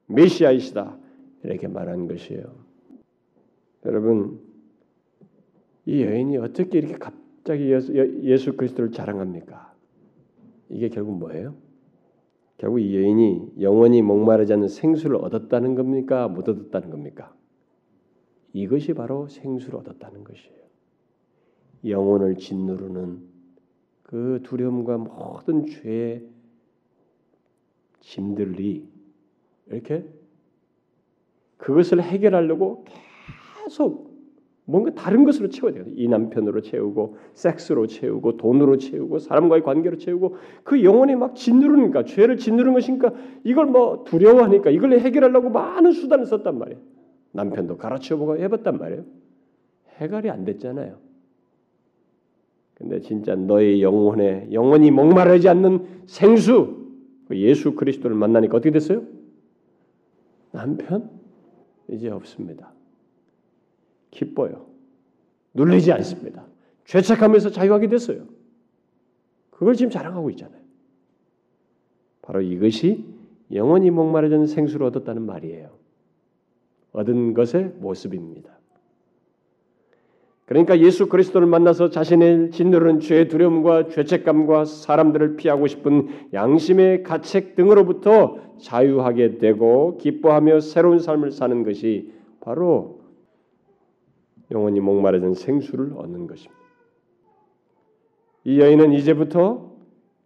메시아이시다. 0.07 0.97
이렇게 1.45 1.68
말한 1.68 2.09
것이에요. 2.09 2.43
여러분, 3.84 4.41
이 5.84 6.03
여인이 6.03 6.39
어떻게 6.39 6.78
이렇게 6.78 6.95
갑 6.95 7.12
자기 7.47 7.70
예수, 7.70 7.94
예수 8.24 8.57
그리스도를 8.57 8.90
자랑합니까? 8.90 9.72
이게 10.68 10.88
결국 10.88 11.16
뭐예요? 11.18 11.55
결국 12.59 12.80
이 12.80 12.97
여인이 12.97 13.53
영원히 13.61 14.03
목마르지 14.03 14.53
않는 14.55 14.66
생수를 14.66 15.16
얻었다는 15.16 15.76
겁니까? 15.76 16.26
못 16.26 16.49
얻었다는 16.49 16.90
겁니까? 16.90 17.32
이것이 18.53 18.94
바로 18.94 19.28
생수를 19.28 19.78
얻었다는 19.78 20.24
것이에요. 20.24 20.57
영혼을 21.84 22.36
짓누르는 22.36 23.22
그 24.03 24.40
두려움과 24.42 24.99
모든 24.99 25.66
죄의 25.66 26.26
짐들이 28.01 28.88
이렇게 29.66 30.09
그것을 31.59 32.03
해결하려고 32.03 32.86
계속 33.64 34.05
뭔가 34.68 34.90
다른 34.94 35.24
것으로 35.24 35.48
채워야 35.48 35.74
돼요. 35.74 35.84
이 35.94 36.08
남편으로 36.08 36.60
채우고, 36.60 37.16
섹스로 37.34 37.86
채우고, 37.86 38.36
돈으로 38.36 38.78
채우고, 38.78 39.20
사람과의 39.20 39.62
관계로 39.62 39.96
채우고, 39.96 40.36
그 40.64 40.82
영혼이 40.82 41.14
막 41.14 41.36
짓누르니까, 41.36 42.04
죄를 42.04 42.36
짓누르는 42.36 42.74
것이니까, 42.74 43.12
이걸 43.44 43.66
뭐 43.66 44.02
두려워하니까, 44.04 44.70
이걸 44.70 44.98
해결하려고 44.98 45.50
많은 45.50 45.92
수단을 45.92 46.26
썼단 46.26 46.58
말이에요. 46.58 46.80
남편도 47.30 47.76
가르쳐보고 47.76 48.38
해봤단 48.38 48.78
말이에요. 48.78 49.04
해결이 49.98 50.30
안 50.30 50.44
됐잖아요. 50.44 50.96
근데 52.74 53.00
진짜 53.00 53.36
너의 53.36 53.82
영혼에 53.82 54.48
영원히 54.52 54.90
목마르지 54.90 55.48
않는 55.48 55.86
생수, 56.06 56.86
그 57.28 57.38
예수 57.38 57.76
그리스도를 57.76 58.16
만나니까 58.16 58.56
어떻게 58.56 58.72
됐어요? 58.72 59.04
남편 60.50 61.08
이제 61.88 62.10
없습니다. 62.10 62.75
기뻐요. 64.16 64.66
눌리지 65.54 65.92
않습니다. 65.92 66.44
죄책하면서 66.86 67.50
자유하게 67.50 67.88
됐어요. 67.88 68.24
그걸 69.50 69.74
지금 69.74 69.90
자랑하고 69.90 70.30
있잖아요. 70.30 70.60
바로 72.22 72.40
이것이 72.40 73.04
영원히 73.52 73.90
목마르는 73.90 74.46
생수를 74.46 74.86
얻었다는 74.86 75.22
말이에요. 75.22 75.70
얻은 76.92 77.34
것의 77.34 77.74
모습입니다. 77.78 78.56
그러니까 80.46 80.78
예수 80.78 81.08
그리스도를 81.08 81.46
만나서 81.46 81.90
자신의 81.90 82.52
짓누르는 82.52 83.00
죄의 83.00 83.28
두려움과 83.28 83.88
죄책감과 83.88 84.64
사람들을 84.64 85.36
피하고 85.36 85.66
싶은 85.66 86.08
양심의 86.32 87.02
가책 87.02 87.56
등으로부터 87.56 88.38
자유하게 88.58 89.38
되고 89.38 89.96
기뻐하며 89.98 90.60
새로운 90.60 91.00
삶을 91.00 91.32
사는 91.32 91.64
것이 91.64 92.12
바로 92.40 93.05
영원히 94.51 94.80
목마르던 94.80 95.34
생수를 95.34 95.92
얻는 95.97 96.26
것입니다. 96.26 96.55
이 98.44 98.61
여인은 98.61 98.92
이제부터 98.92 99.72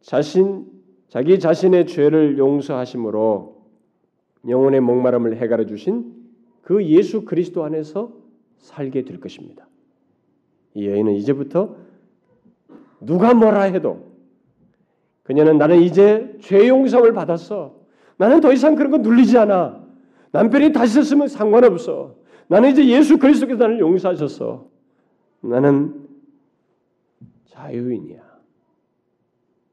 자신 0.01 0.67
자기 1.09 1.39
자신의 1.39 1.87
죄를 1.87 2.39
용서하심으로 2.39 3.61
영혼의 4.49 4.81
목마름을 4.81 5.37
해결해 5.39 5.67
주신 5.67 6.15
그 6.63 6.85
예수 6.85 7.25
그리스도 7.25 7.65
안에서 7.65 8.13
살게 8.59 9.05
될 9.05 9.21
것입니다. 9.21 9.67
이 10.75 10.87
여인은 10.87 11.15
이제부터 11.15 11.77
누가 13.01 13.35
뭐라 13.35 13.63
해도 13.63 14.11
그녀는 15.23 15.59
나는 15.59 15.81
이제 15.83 16.37
죄 16.41 16.69
용서를 16.69 17.13
받았어. 17.13 17.77
나는 18.17 18.41
더 18.41 18.53
이상 18.53 18.75
그런 18.75 18.91
거 18.91 18.99
눌리지 18.99 19.39
않아. 19.39 19.83
남편이 20.33 20.73
다시 20.73 20.95
썼으면 20.95 21.29
상관없어. 21.29 22.17
나는 22.51 22.73
이제 22.73 22.85
예수 22.89 23.17
그리스도께서 23.17 23.61
나를 23.61 23.79
용서하셨어. 23.79 24.69
나는 25.43 26.09
자유인이야. 27.47 28.21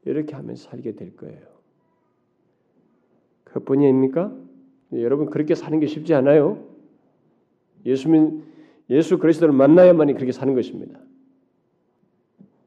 이렇게 0.06 0.36
하면 0.36 0.56
살게 0.56 0.92
될 0.92 1.16
거예요. 1.16 1.42
그뿐입니까? 3.46 4.32
여러분 4.94 5.32
그렇게 5.32 5.56
사는 5.56 5.80
게 5.80 5.88
쉽지 5.88 6.14
않아요. 6.14 6.68
예수님 7.84 8.44
예수 8.92 9.18
그리스도를 9.18 9.56
만나야만이 9.56 10.14
그렇게 10.14 10.32
사는 10.32 10.54
것입니다. 10.54 11.00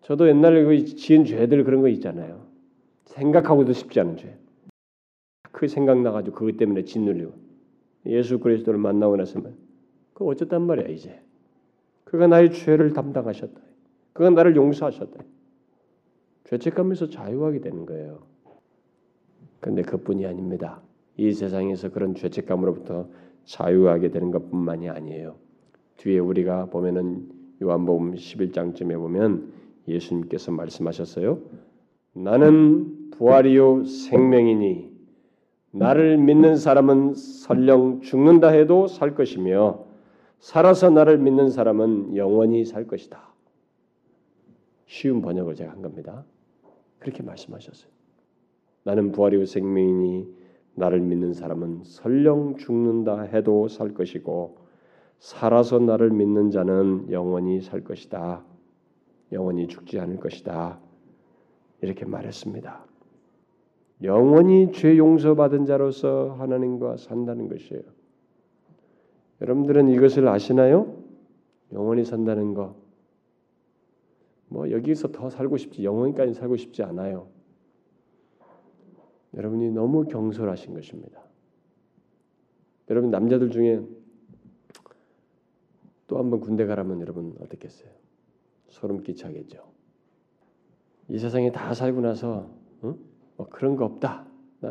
저도 0.03 0.29
옛날에 0.29 0.65
그 0.65 0.85
지은 0.87 1.25
죄들 1.25 1.63
그런 1.63 1.83
거 1.83 1.89
있잖아요. 1.89 2.49
생각하고도 3.05 3.75
쉽지 3.75 4.01
않은 4.01 4.17
죄. 4.17 4.37
그 5.53 5.69
생각 5.69 6.03
나가지고 6.03 6.35
그것 6.35 6.57
때문에 6.57 6.83
짓눌리고 6.83 7.33
예수 8.07 8.41
그리스도를 8.41 8.81
만나고 8.81 9.17
나서면 9.17 9.70
그 10.21 10.27
어쨌단 10.27 10.67
말이야 10.67 10.89
이제. 10.89 11.19
그가 12.05 12.27
나의 12.27 12.53
죄를 12.53 12.93
담당하셨다. 12.93 13.59
그가 14.13 14.29
나를 14.29 14.55
용서하셨다. 14.55 15.19
죄책감에서 16.45 17.09
자유하게 17.09 17.61
되는 17.61 17.87
거예요. 17.87 18.19
근데 19.61 19.81
그뿐이 19.81 20.27
아닙니다. 20.27 20.83
이 21.17 21.33
세상에서 21.33 21.91
그런 21.91 22.15
죄책감으로부터 22.15 23.09
자유하게 23.47 24.11
되는 24.11 24.31
것뿐만이 24.31 24.91
아니에요. 24.91 25.37
뒤에 25.97 26.19
우리가 26.19 26.67
보면은 26.67 27.27
요한복음 27.63 28.13
11장쯤에 28.13 28.97
보면 28.97 29.51
예수님께서 29.89 30.53
말씀하셨어요. 30.53 31.39
나는 32.13 33.11
부활이요 33.13 33.85
생명이니 33.85 34.91
나를 35.71 36.19
믿는 36.19 36.57
사람은 36.57 37.15
설령 37.15 38.03
죽는다 38.03 38.49
해도 38.49 38.87
살 38.87 39.15
것이며 39.15 39.89
살아서 40.41 40.91
나를 40.91 41.19
믿는 41.19 41.51
사람은 41.51 42.17
영원히 42.17 42.65
살 42.65 42.87
것이다. 42.87 43.29
쉬운 44.87 45.23
번역을 45.23 45.55
제가 45.55 45.71
한 45.71 45.83
겁니다. 45.83 46.25
그렇게 46.99 47.23
말씀하셨어요. 47.23 47.91
나는 48.83 49.13
부활이요 49.13 49.45
생명이니 49.45 50.41
나를 50.75 51.01
믿는 51.01 51.35
사람은 51.35 51.83
설령 51.85 52.57
죽는다 52.57 53.23
해도 53.23 53.69
살 53.69 53.93
것이고 53.93 54.57
살아서 55.19 55.79
나를 55.79 56.11
믿는 56.11 56.51
자는 56.51 57.11
영원히 57.11 57.61
살 57.61 57.85
것이다. 57.85 58.43
영원히 59.33 59.69
죽지 59.69 60.01
않을 60.01 60.17
것이다. 60.17 60.81
이렇게 61.83 62.07
말했습니다. 62.07 62.87
영원히 64.03 64.73
죄 64.73 64.97
용서받은 64.97 65.67
자로서 65.67 66.35
하나님과 66.39 66.97
산다는 66.97 67.49
것이에요. 67.49 68.00
여러분들은 69.41 69.89
이것을 69.89 70.29
아시나요? 70.29 71.03
영원히 71.73 72.05
산다는 72.05 72.55
거. 72.55 72.77
뭐 74.49 74.71
여기서 74.71 75.13
더 75.13 75.31
살고 75.31 75.57
싶지 75.57 75.85
영원까지 75.85 76.35
살고 76.35 76.57
싶지 76.57 76.83
않아요. 76.83 77.29
여러분이 79.35 79.71
너무 79.71 80.05
경솔하신 80.07 80.75
것입니다. 80.75 81.23
여러분 82.91 83.11
남자들 83.11 83.51
중에 83.51 83.81
또 86.09 86.17
한 86.19 86.29
번 86.29 86.41
군대 86.41 86.67
가라면 86.67 87.01
여러분 87.01 87.37
어떻겠어요? 87.41 87.89
소름 88.69 89.03
끼치겠죠. 89.05 89.65
이 91.09 91.19
세상에 91.19 91.53
다 91.53 91.73
살고 91.73 92.01
나서 92.01 92.51
응? 92.83 92.99
뭐 93.37 93.47
그런 93.49 93.77
거 93.77 93.85
없다. 93.85 94.27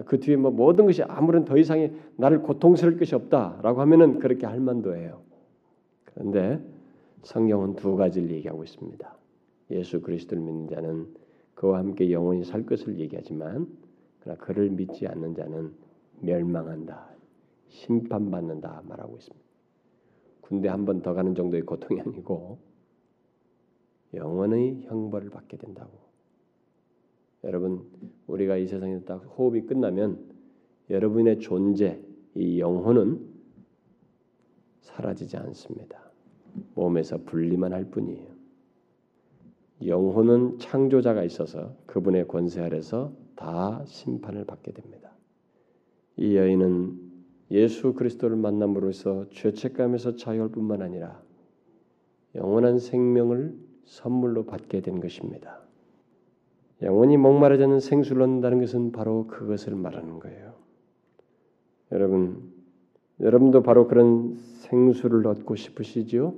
그 0.05 0.19
뒤에 0.19 0.35
뭐 0.35 0.51
모든 0.51 0.85
것이 0.85 1.01
아무런 1.03 1.45
더 1.45 1.57
이상의 1.57 1.93
나를 2.15 2.41
고통스러울 2.43 2.97
것이 2.97 3.15
없다라고 3.15 3.81
하면은 3.81 4.19
그렇게 4.19 4.45
할 4.45 4.59
만도예요. 4.59 5.21
그런데 6.05 6.61
성경은 7.23 7.75
두 7.75 7.95
가지를 7.95 8.29
얘기하고 8.31 8.63
있습니다. 8.63 9.17
예수 9.71 10.01
그리스도를 10.01 10.43
믿는 10.43 10.67
자는 10.67 11.07
그와 11.55 11.79
함께 11.79 12.11
영원히 12.11 12.43
살 12.43 12.65
것을 12.65 12.99
얘기하지만 12.99 13.67
그러나 14.21 14.39
그를 14.39 14.69
믿지 14.69 15.07
않는 15.07 15.35
자는 15.35 15.73
멸망한다, 16.21 17.09
심판받는다 17.67 18.83
말하고 18.87 19.17
있습니다. 19.17 19.45
군대 20.41 20.67
한 20.69 20.85
번 20.85 21.01
더 21.01 21.13
가는 21.13 21.35
정도의 21.35 21.63
고통이 21.63 22.01
아니고 22.01 22.57
영원의 24.13 24.83
형벌을 24.85 25.29
받게 25.29 25.57
된다고. 25.57 26.08
여러분 27.43 27.83
우리가 28.27 28.57
이 28.57 28.67
세상에 28.67 28.99
딱 29.01 29.17
호흡이 29.37 29.61
끝나면 29.61 30.19
여러분의 30.89 31.39
존재 31.39 32.01
이 32.35 32.59
영혼은 32.59 33.25
사라지지 34.81 35.37
않습니다. 35.37 36.11
몸에서 36.75 37.17
분리만 37.17 37.73
할 37.73 37.85
뿐이에요. 37.85 38.27
영혼은 39.85 40.57
창조자가 40.59 41.23
있어서 41.23 41.75
그분의 41.85 42.27
권세 42.27 42.61
아래서 42.61 43.13
다 43.35 43.83
심판을 43.85 44.45
받게 44.45 44.73
됩니다. 44.73 45.11
이 46.17 46.35
여인은 46.35 46.99
예수 47.51 47.93
그리스도를 47.93 48.35
만남으로써 48.35 49.29
죄책감에서 49.29 50.17
자유할 50.17 50.49
뿐만 50.49 50.81
아니라 50.81 51.23
영원한 52.35 52.77
생명을 52.77 53.57
선물로 53.85 54.45
받게 54.45 54.81
된 54.81 54.99
것입니다. 54.99 55.68
영원히 56.81 57.17
목마르지 57.17 57.63
않는 57.63 57.79
생수를 57.79 58.21
얻는다는 58.21 58.59
것은 58.59 58.91
바로 58.91 59.27
그것을 59.27 59.75
말하는 59.75 60.19
거예요. 60.19 60.53
여러분, 61.91 62.53
여러분도 63.19 63.63
바로 63.63 63.87
그런 63.87 64.35
생수를 64.35 65.27
얻고 65.27 65.55
싶으시지요? 65.55 66.33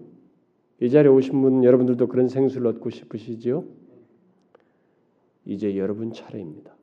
이 0.80 0.90
자리에 0.90 1.12
오신 1.12 1.42
분 1.42 1.64
여러분들도 1.64 2.08
그런 2.08 2.28
생수를 2.28 2.68
얻고 2.68 2.90
싶으시지요? 2.90 3.64
이제 5.46 5.78
여러분 5.78 6.12
차례입니다. 6.12 6.76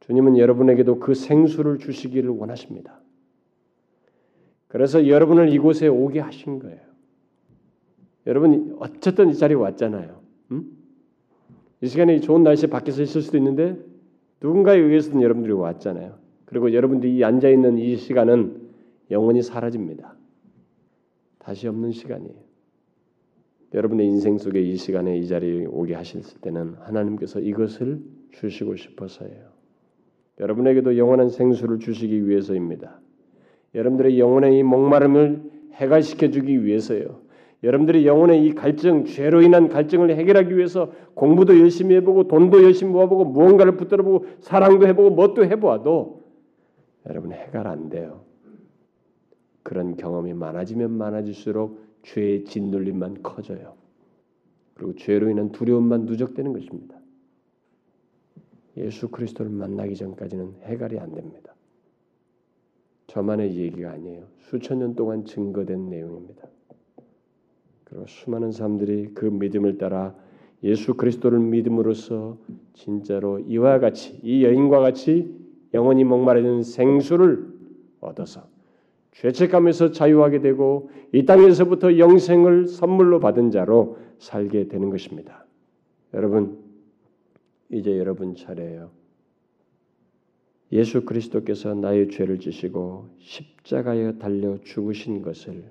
주님은 0.00 0.38
여러분에게도 0.38 0.98
그 0.98 1.14
생수를 1.14 1.78
주시기를 1.78 2.30
원하십니다. 2.30 3.00
그래서 4.66 5.06
여러분을 5.06 5.52
이곳에 5.52 5.86
오게 5.86 6.20
하신 6.20 6.58
거예요. 6.58 6.80
여러분 8.26 8.76
어쨌든 8.80 9.30
이 9.30 9.34
자리에 9.34 9.56
왔잖아요. 9.56 10.20
음? 10.52 10.77
이 11.80 11.86
시간에 11.86 12.20
좋은 12.20 12.42
날씨에 12.42 12.68
밖에서 12.68 13.02
있을 13.02 13.22
수도 13.22 13.38
있는데 13.38 13.76
누군가에 14.40 14.78
의해서든 14.78 15.22
여러분들이 15.22 15.52
왔잖아요. 15.52 16.18
그리고 16.44 16.72
여러분들이 16.72 17.24
앉아 17.24 17.48
있는 17.48 17.78
이 17.78 17.96
시간은 17.96 18.68
영원히 19.10 19.42
사라집니다. 19.42 20.16
다시 21.38 21.68
없는 21.68 21.92
시간이에요. 21.92 22.48
여러분의 23.74 24.06
인생 24.06 24.38
속에 24.38 24.60
이 24.62 24.76
시간에 24.76 25.18
이 25.18 25.26
자리에 25.28 25.66
오게 25.66 25.94
하셨을 25.94 26.40
때는 26.40 26.74
하나님께서 26.80 27.40
이것을 27.40 28.00
주시고 28.32 28.76
싶어서예요. 28.76 29.48
여러분에게도 30.40 30.96
영원한 30.96 31.28
생수를 31.28 31.78
주시기 31.78 32.28
위해서입니다. 32.28 33.00
여러분들의 33.74 34.18
영혼의 34.18 34.58
이 34.58 34.62
목마름을 34.62 35.42
해갈시켜 35.74 36.30
주기 36.30 36.64
위해서요. 36.64 37.20
여러분들이 37.62 38.06
영혼의 38.06 38.44
이 38.44 38.54
갈증, 38.54 39.04
죄로 39.04 39.42
인한 39.42 39.68
갈증을 39.68 40.16
해결하기 40.16 40.56
위해서 40.56 40.92
공부도 41.14 41.58
열심히 41.58 41.96
해보고 41.96 42.28
돈도 42.28 42.62
열심히 42.62 42.92
모아보고 42.92 43.24
무언가를 43.24 43.76
붙들어보고 43.76 44.26
사랑도 44.40 44.86
해보고 44.86 45.10
뭣도 45.10 45.44
해보아도 45.44 46.22
여러분 47.08 47.32
해결 47.32 47.66
안 47.66 47.88
돼요. 47.88 48.22
그런 49.64 49.96
경험이 49.96 50.34
많아지면 50.34 50.92
많아질수록 50.92 51.80
죄의 52.02 52.44
짓눌림만 52.44 53.22
커져요. 53.22 53.74
그리고 54.74 54.94
죄로 54.94 55.28
인한 55.28 55.50
두려움만 55.50 56.02
누적되는 56.02 56.52
것입니다. 56.52 56.96
예수 58.76 59.08
그리스도를 59.08 59.50
만나기 59.50 59.96
전까지는 59.96 60.54
해결이 60.62 61.00
안 61.00 61.12
됩니다. 61.12 61.54
저만의 63.08 63.56
얘기가 63.56 63.90
아니에요. 63.90 64.24
수천 64.38 64.78
년 64.78 64.94
동안 64.94 65.24
증거된 65.24 65.90
내용입니다. 65.90 66.46
그리고 67.88 68.06
수많은 68.06 68.52
사람들이 68.52 69.10
그 69.14 69.24
믿음을 69.24 69.78
따라 69.78 70.14
예수 70.62 70.94
그리스도를 70.94 71.38
믿음으로써 71.38 72.36
진짜로 72.74 73.38
이와 73.38 73.78
같이 73.78 74.18
이 74.22 74.44
여인과 74.44 74.80
같이 74.80 75.34
영원히 75.72 76.04
목마르는 76.04 76.62
생수를 76.62 77.46
얻어서 78.00 78.46
죄책감에서 79.12 79.92
자유하게 79.92 80.40
되고 80.40 80.90
이 81.12 81.24
땅에서부터 81.24 81.98
영생을 81.98 82.66
선물로 82.66 83.20
받은 83.20 83.50
자로 83.50 83.98
살게 84.18 84.68
되는 84.68 84.90
것입니다. 84.90 85.46
여러분 86.14 86.58
이제 87.70 87.98
여러분 87.98 88.34
차례예요. 88.34 88.90
예수 90.72 91.04
그리스도께서 91.04 91.74
나의 91.74 92.10
죄를 92.10 92.38
지시고 92.38 93.08
십자가에 93.18 94.18
달려 94.18 94.58
죽으신 94.62 95.22
것을 95.22 95.64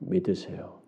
믿으세요. 0.00 0.81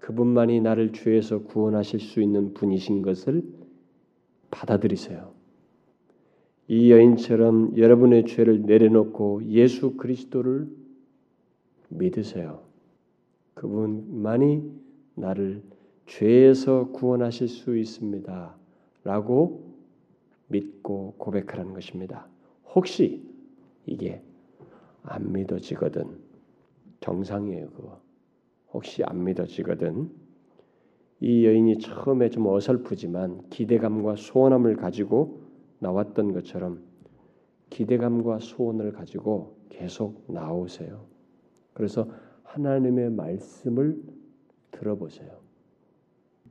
그분만이 0.00 0.60
나를 0.60 0.92
죄에서 0.92 1.42
구원하실 1.42 2.00
수 2.00 2.20
있는 2.20 2.54
분이신 2.54 3.02
것을 3.02 3.42
받아들이세요. 4.50 5.34
이 6.68 6.90
여인처럼 6.90 7.76
여러분의 7.76 8.26
죄를 8.26 8.62
내려놓고 8.62 9.44
예수 9.46 9.96
그리스도를 9.96 10.68
믿으세요. 11.88 12.62
그분만이 13.54 14.70
나를 15.14 15.62
죄에서 16.06 16.88
구원하실 16.90 17.48
수 17.48 17.76
있습니다. 17.76 18.56
라고 19.04 19.74
믿고 20.48 21.14
고백하라는 21.18 21.72
것입니다. 21.72 22.26
혹시 22.74 23.22
이게 23.86 24.22
안 25.02 25.32
믿어지거든 25.32 26.18
정상이에요, 27.00 27.70
그거. 27.70 28.00
혹시 28.76 29.02
안 29.04 29.24
믿어지거든 29.24 30.10
이 31.20 31.46
여인이 31.46 31.78
처음에 31.78 32.28
좀 32.28 32.46
어설프지만 32.46 33.48
기대감과 33.48 34.16
소원함을 34.16 34.76
가지고 34.76 35.40
나왔던 35.78 36.34
것처럼 36.34 36.82
기대감과 37.70 38.38
소원을 38.38 38.92
가지고 38.92 39.56
계속 39.70 40.24
나오세요. 40.28 41.06
그래서 41.72 42.06
하나님의 42.42 43.10
말씀을 43.12 43.98
들어보세요. 44.72 45.40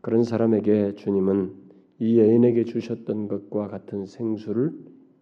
그런 0.01 0.23
사람에게 0.23 0.95
주님은 0.95 1.53
이 1.99 2.19
여인에게 2.19 2.65
주셨던 2.65 3.27
것과 3.27 3.67
같은 3.67 4.07
생수를 4.07 4.73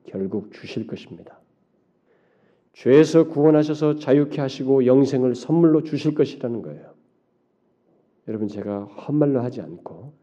결국 0.05 0.53
주실 0.53 0.87
것입니다. 0.87 1.41
죄에서 2.71 3.27
구원하셔서 3.27 3.97
자유케 3.97 4.39
하시고 4.39 4.85
영생을 4.85 5.35
선물로 5.35 5.83
주실 5.83 6.15
것이라는 6.15 6.61
거예요. 6.61 6.92
여러분 8.27 8.47
제가 8.47 8.85
헛말로 8.85 9.41
하지 9.41 9.61
않고 9.61 10.13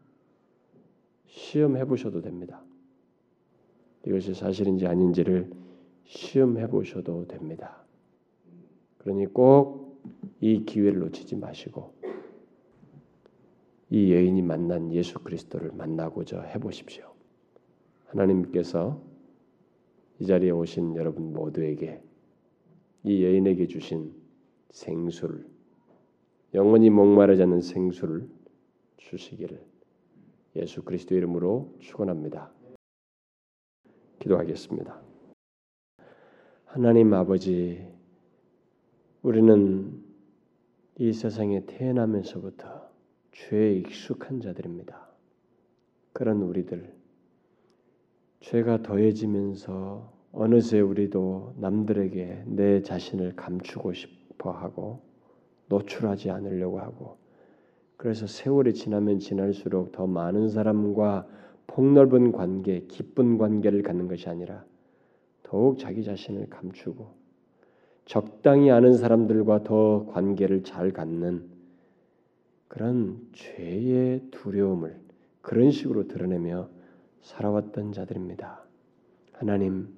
시험해 1.27 1.85
보셔도 1.85 2.21
됩니다. 2.21 2.63
이것이 4.05 4.33
사실인지 4.33 4.87
아닌지를 4.87 5.51
시험해 6.05 6.67
보셔도 6.67 7.27
됩니다. 7.27 7.83
그러니 8.97 9.27
꼭 9.27 9.81
이 10.39 10.65
기회를 10.65 10.99
놓치지 10.99 11.35
마시고 11.35 11.93
이 13.89 14.13
여인이 14.13 14.41
만난 14.41 14.91
예수 14.93 15.19
그리스도를 15.19 15.71
만나고자 15.73 16.41
해 16.41 16.59
보십시오. 16.59 17.11
하나님께서 18.07 19.01
이 20.19 20.25
자리에 20.25 20.51
오신 20.51 20.95
여러분 20.95 21.33
모두에게 21.33 22.01
이 23.03 23.23
여인에게 23.23 23.67
주신 23.67 24.13
생수를 24.71 25.45
영원히 26.53 26.89
목마르지 26.89 27.43
않는 27.43 27.61
생수를 27.61 28.27
주시기를 28.97 29.63
예수 30.57 30.83
그리스도 30.83 31.15
이름으로 31.15 31.73
축원합니다. 31.79 32.51
기도하겠습니다. 34.19 35.01
하나님 36.65 37.13
아버지, 37.13 37.87
우리는 39.21 40.03
이 40.97 41.13
세상에 41.13 41.65
태어나면서부터 41.65 42.89
죄에 43.31 43.75
익숙한 43.75 44.41
자들입니다. 44.41 45.09
그런 46.13 46.41
우리들, 46.41 46.93
죄가 48.41 48.83
더해지면서 48.83 50.11
어느새 50.33 50.79
우리도 50.79 51.55
남들에게 51.57 52.43
내 52.47 52.81
자신을 52.81 53.35
감추고 53.35 53.93
싶어 53.93 54.51
하고 54.51 55.10
노출하지 55.71 56.29
않으려고 56.29 56.79
하고 56.79 57.17
그래서 57.95 58.27
세월이 58.27 58.73
지나면 58.73 59.19
지날수록 59.19 59.93
더 59.93 60.05
많은 60.05 60.49
사람과 60.49 61.25
폭넓은 61.67 62.33
관계, 62.33 62.81
기쁜 62.87 63.37
관계를 63.37 63.81
갖는 63.81 64.07
것이 64.07 64.27
아니라 64.27 64.65
더욱 65.43 65.79
자기 65.79 66.03
자신을 66.03 66.49
감추고 66.49 67.13
적당히 68.05 68.71
아는 68.71 68.93
사람들과 68.97 69.63
더 69.63 70.05
관계를 70.07 70.63
잘 70.63 70.91
갖는 70.91 71.49
그런 72.67 73.29
죄의 73.33 74.27
두려움을 74.31 74.99
그런 75.41 75.71
식으로 75.71 76.07
드러내며 76.07 76.69
살아왔던 77.21 77.93
자들입니다. 77.93 78.65
하나님, 79.33 79.89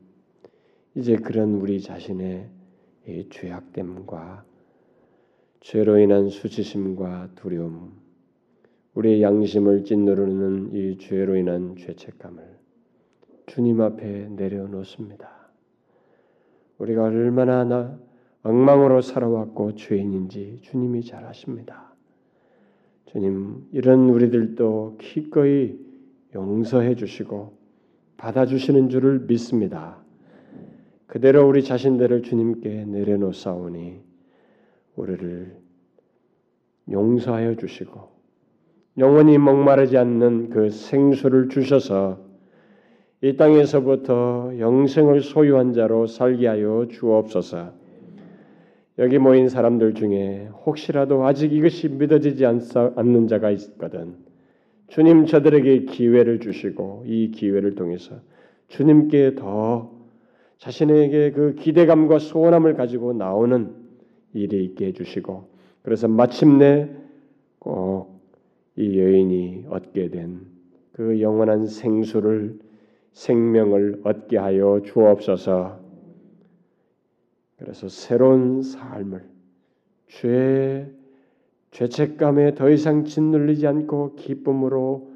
이제 0.96 1.16
그런 1.16 1.56
우리 1.56 1.82
자신의 1.82 2.50
죄악됨과 3.30 4.46
죄로 5.64 5.98
인한 5.98 6.28
수치심과 6.28 7.30
두려움, 7.36 7.94
우리의 8.96 9.22
양심을 9.22 9.86
찐누르는 9.86 10.74
이 10.74 10.98
죄로 10.98 11.38
인한 11.38 11.78
죄책감을 11.78 12.44
주님 13.46 13.80
앞에 13.80 14.28
내려놓습니다. 14.32 15.30
우리가 16.80 17.04
얼마나 17.04 17.64
나 17.64 17.98
엉망으로 18.42 19.00
살아왔고 19.00 19.76
죄인인지 19.76 20.60
주님이 20.64 21.06
잘 21.06 21.24
아십니다. 21.24 21.96
주님, 23.06 23.66
이런 23.72 24.10
우리들도 24.10 24.98
기꺼이 25.00 25.80
용서해 26.36 26.96
주시고 26.96 27.58
받아주시는 28.18 28.90
줄을 28.90 29.20
믿습니다. 29.28 30.04
그대로 31.08 31.48
우리 31.48 31.64
자신들을 31.64 32.24
주님께 32.24 32.84
내려놓사오니 32.84 34.13
우리를 34.96 35.58
용서하여 36.92 37.56
주시고 37.56 38.12
영원히 38.98 39.38
목마르지 39.38 39.98
않는 39.98 40.50
그 40.50 40.70
생수를 40.70 41.50
주셔서 41.50 42.20
이 43.22 43.38
땅에서부터 43.38 44.54
영생을 44.60 45.22
소유한 45.22 45.74
자로 45.74 46.08
살게 46.08 46.46
하여 46.48 46.88
주옵소서. 46.92 47.72
여기 49.00 49.18
모인 49.18 49.50
사람들 49.50 49.96
중에 49.96 50.50
혹시라도 50.66 51.26
아직 51.26 51.52
이것이 51.52 51.90
믿어지지 51.90 52.46
않는 52.46 53.28
자가 53.28 53.50
있거든 53.52 54.18
주님 54.88 55.26
저들에게 55.26 55.86
기회를 55.86 56.40
주시고 56.40 57.06
이 57.08 57.32
기회를 57.32 57.74
통해서 57.74 58.18
주님께 58.68 59.36
더 59.36 59.92
자신에게 60.60 61.32
그 61.32 61.56
기대감과 61.56 62.20
소원함을 62.20 62.76
가지고 62.76 63.14
나오는 63.14 63.83
일이 64.34 64.66
있게 64.66 64.88
해주시고 64.88 65.50
그래서 65.84 66.08
마침내 66.08 66.90
꼭 67.60 68.14
이 68.76 69.00
여인이 69.00 69.66
얻게 69.70 70.10
된 70.10 70.54
그 70.94 71.20
영원한 71.22 71.66
생수를 71.66 72.60
생명을 73.14 74.02
얻게 74.04 74.38
하여 74.38 74.82
주옵소서. 74.86 75.80
그래서 77.58 77.90
새로운 77.90 78.62
삶을 78.62 79.24
죄 80.08 80.88
죄책감에 81.72 82.54
더 82.54 82.70
이상 82.70 83.06
짓눌리지 83.06 83.66
않고 83.66 84.16
기쁨으로 84.16 85.12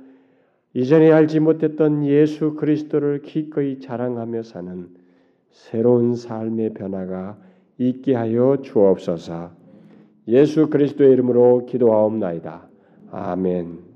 이전에 0.74 1.11
알지 1.11 1.39
못했던 1.39 2.03
예수 2.05 2.55
그리스도를 2.55 3.22
기꺼이 3.22 3.80
자랑하며 3.80 4.41
사는 4.43 4.89
새로운 5.51 6.15
삶의 6.15 6.74
변화가 6.74 7.39
있게 7.78 8.15
하여 8.15 8.57
주옵소서. 8.61 9.51
예수 10.28 10.69
그리스도의 10.69 11.13
이름으로 11.13 11.65
기도하옵나이다. 11.65 12.67
아멘. 13.11 13.87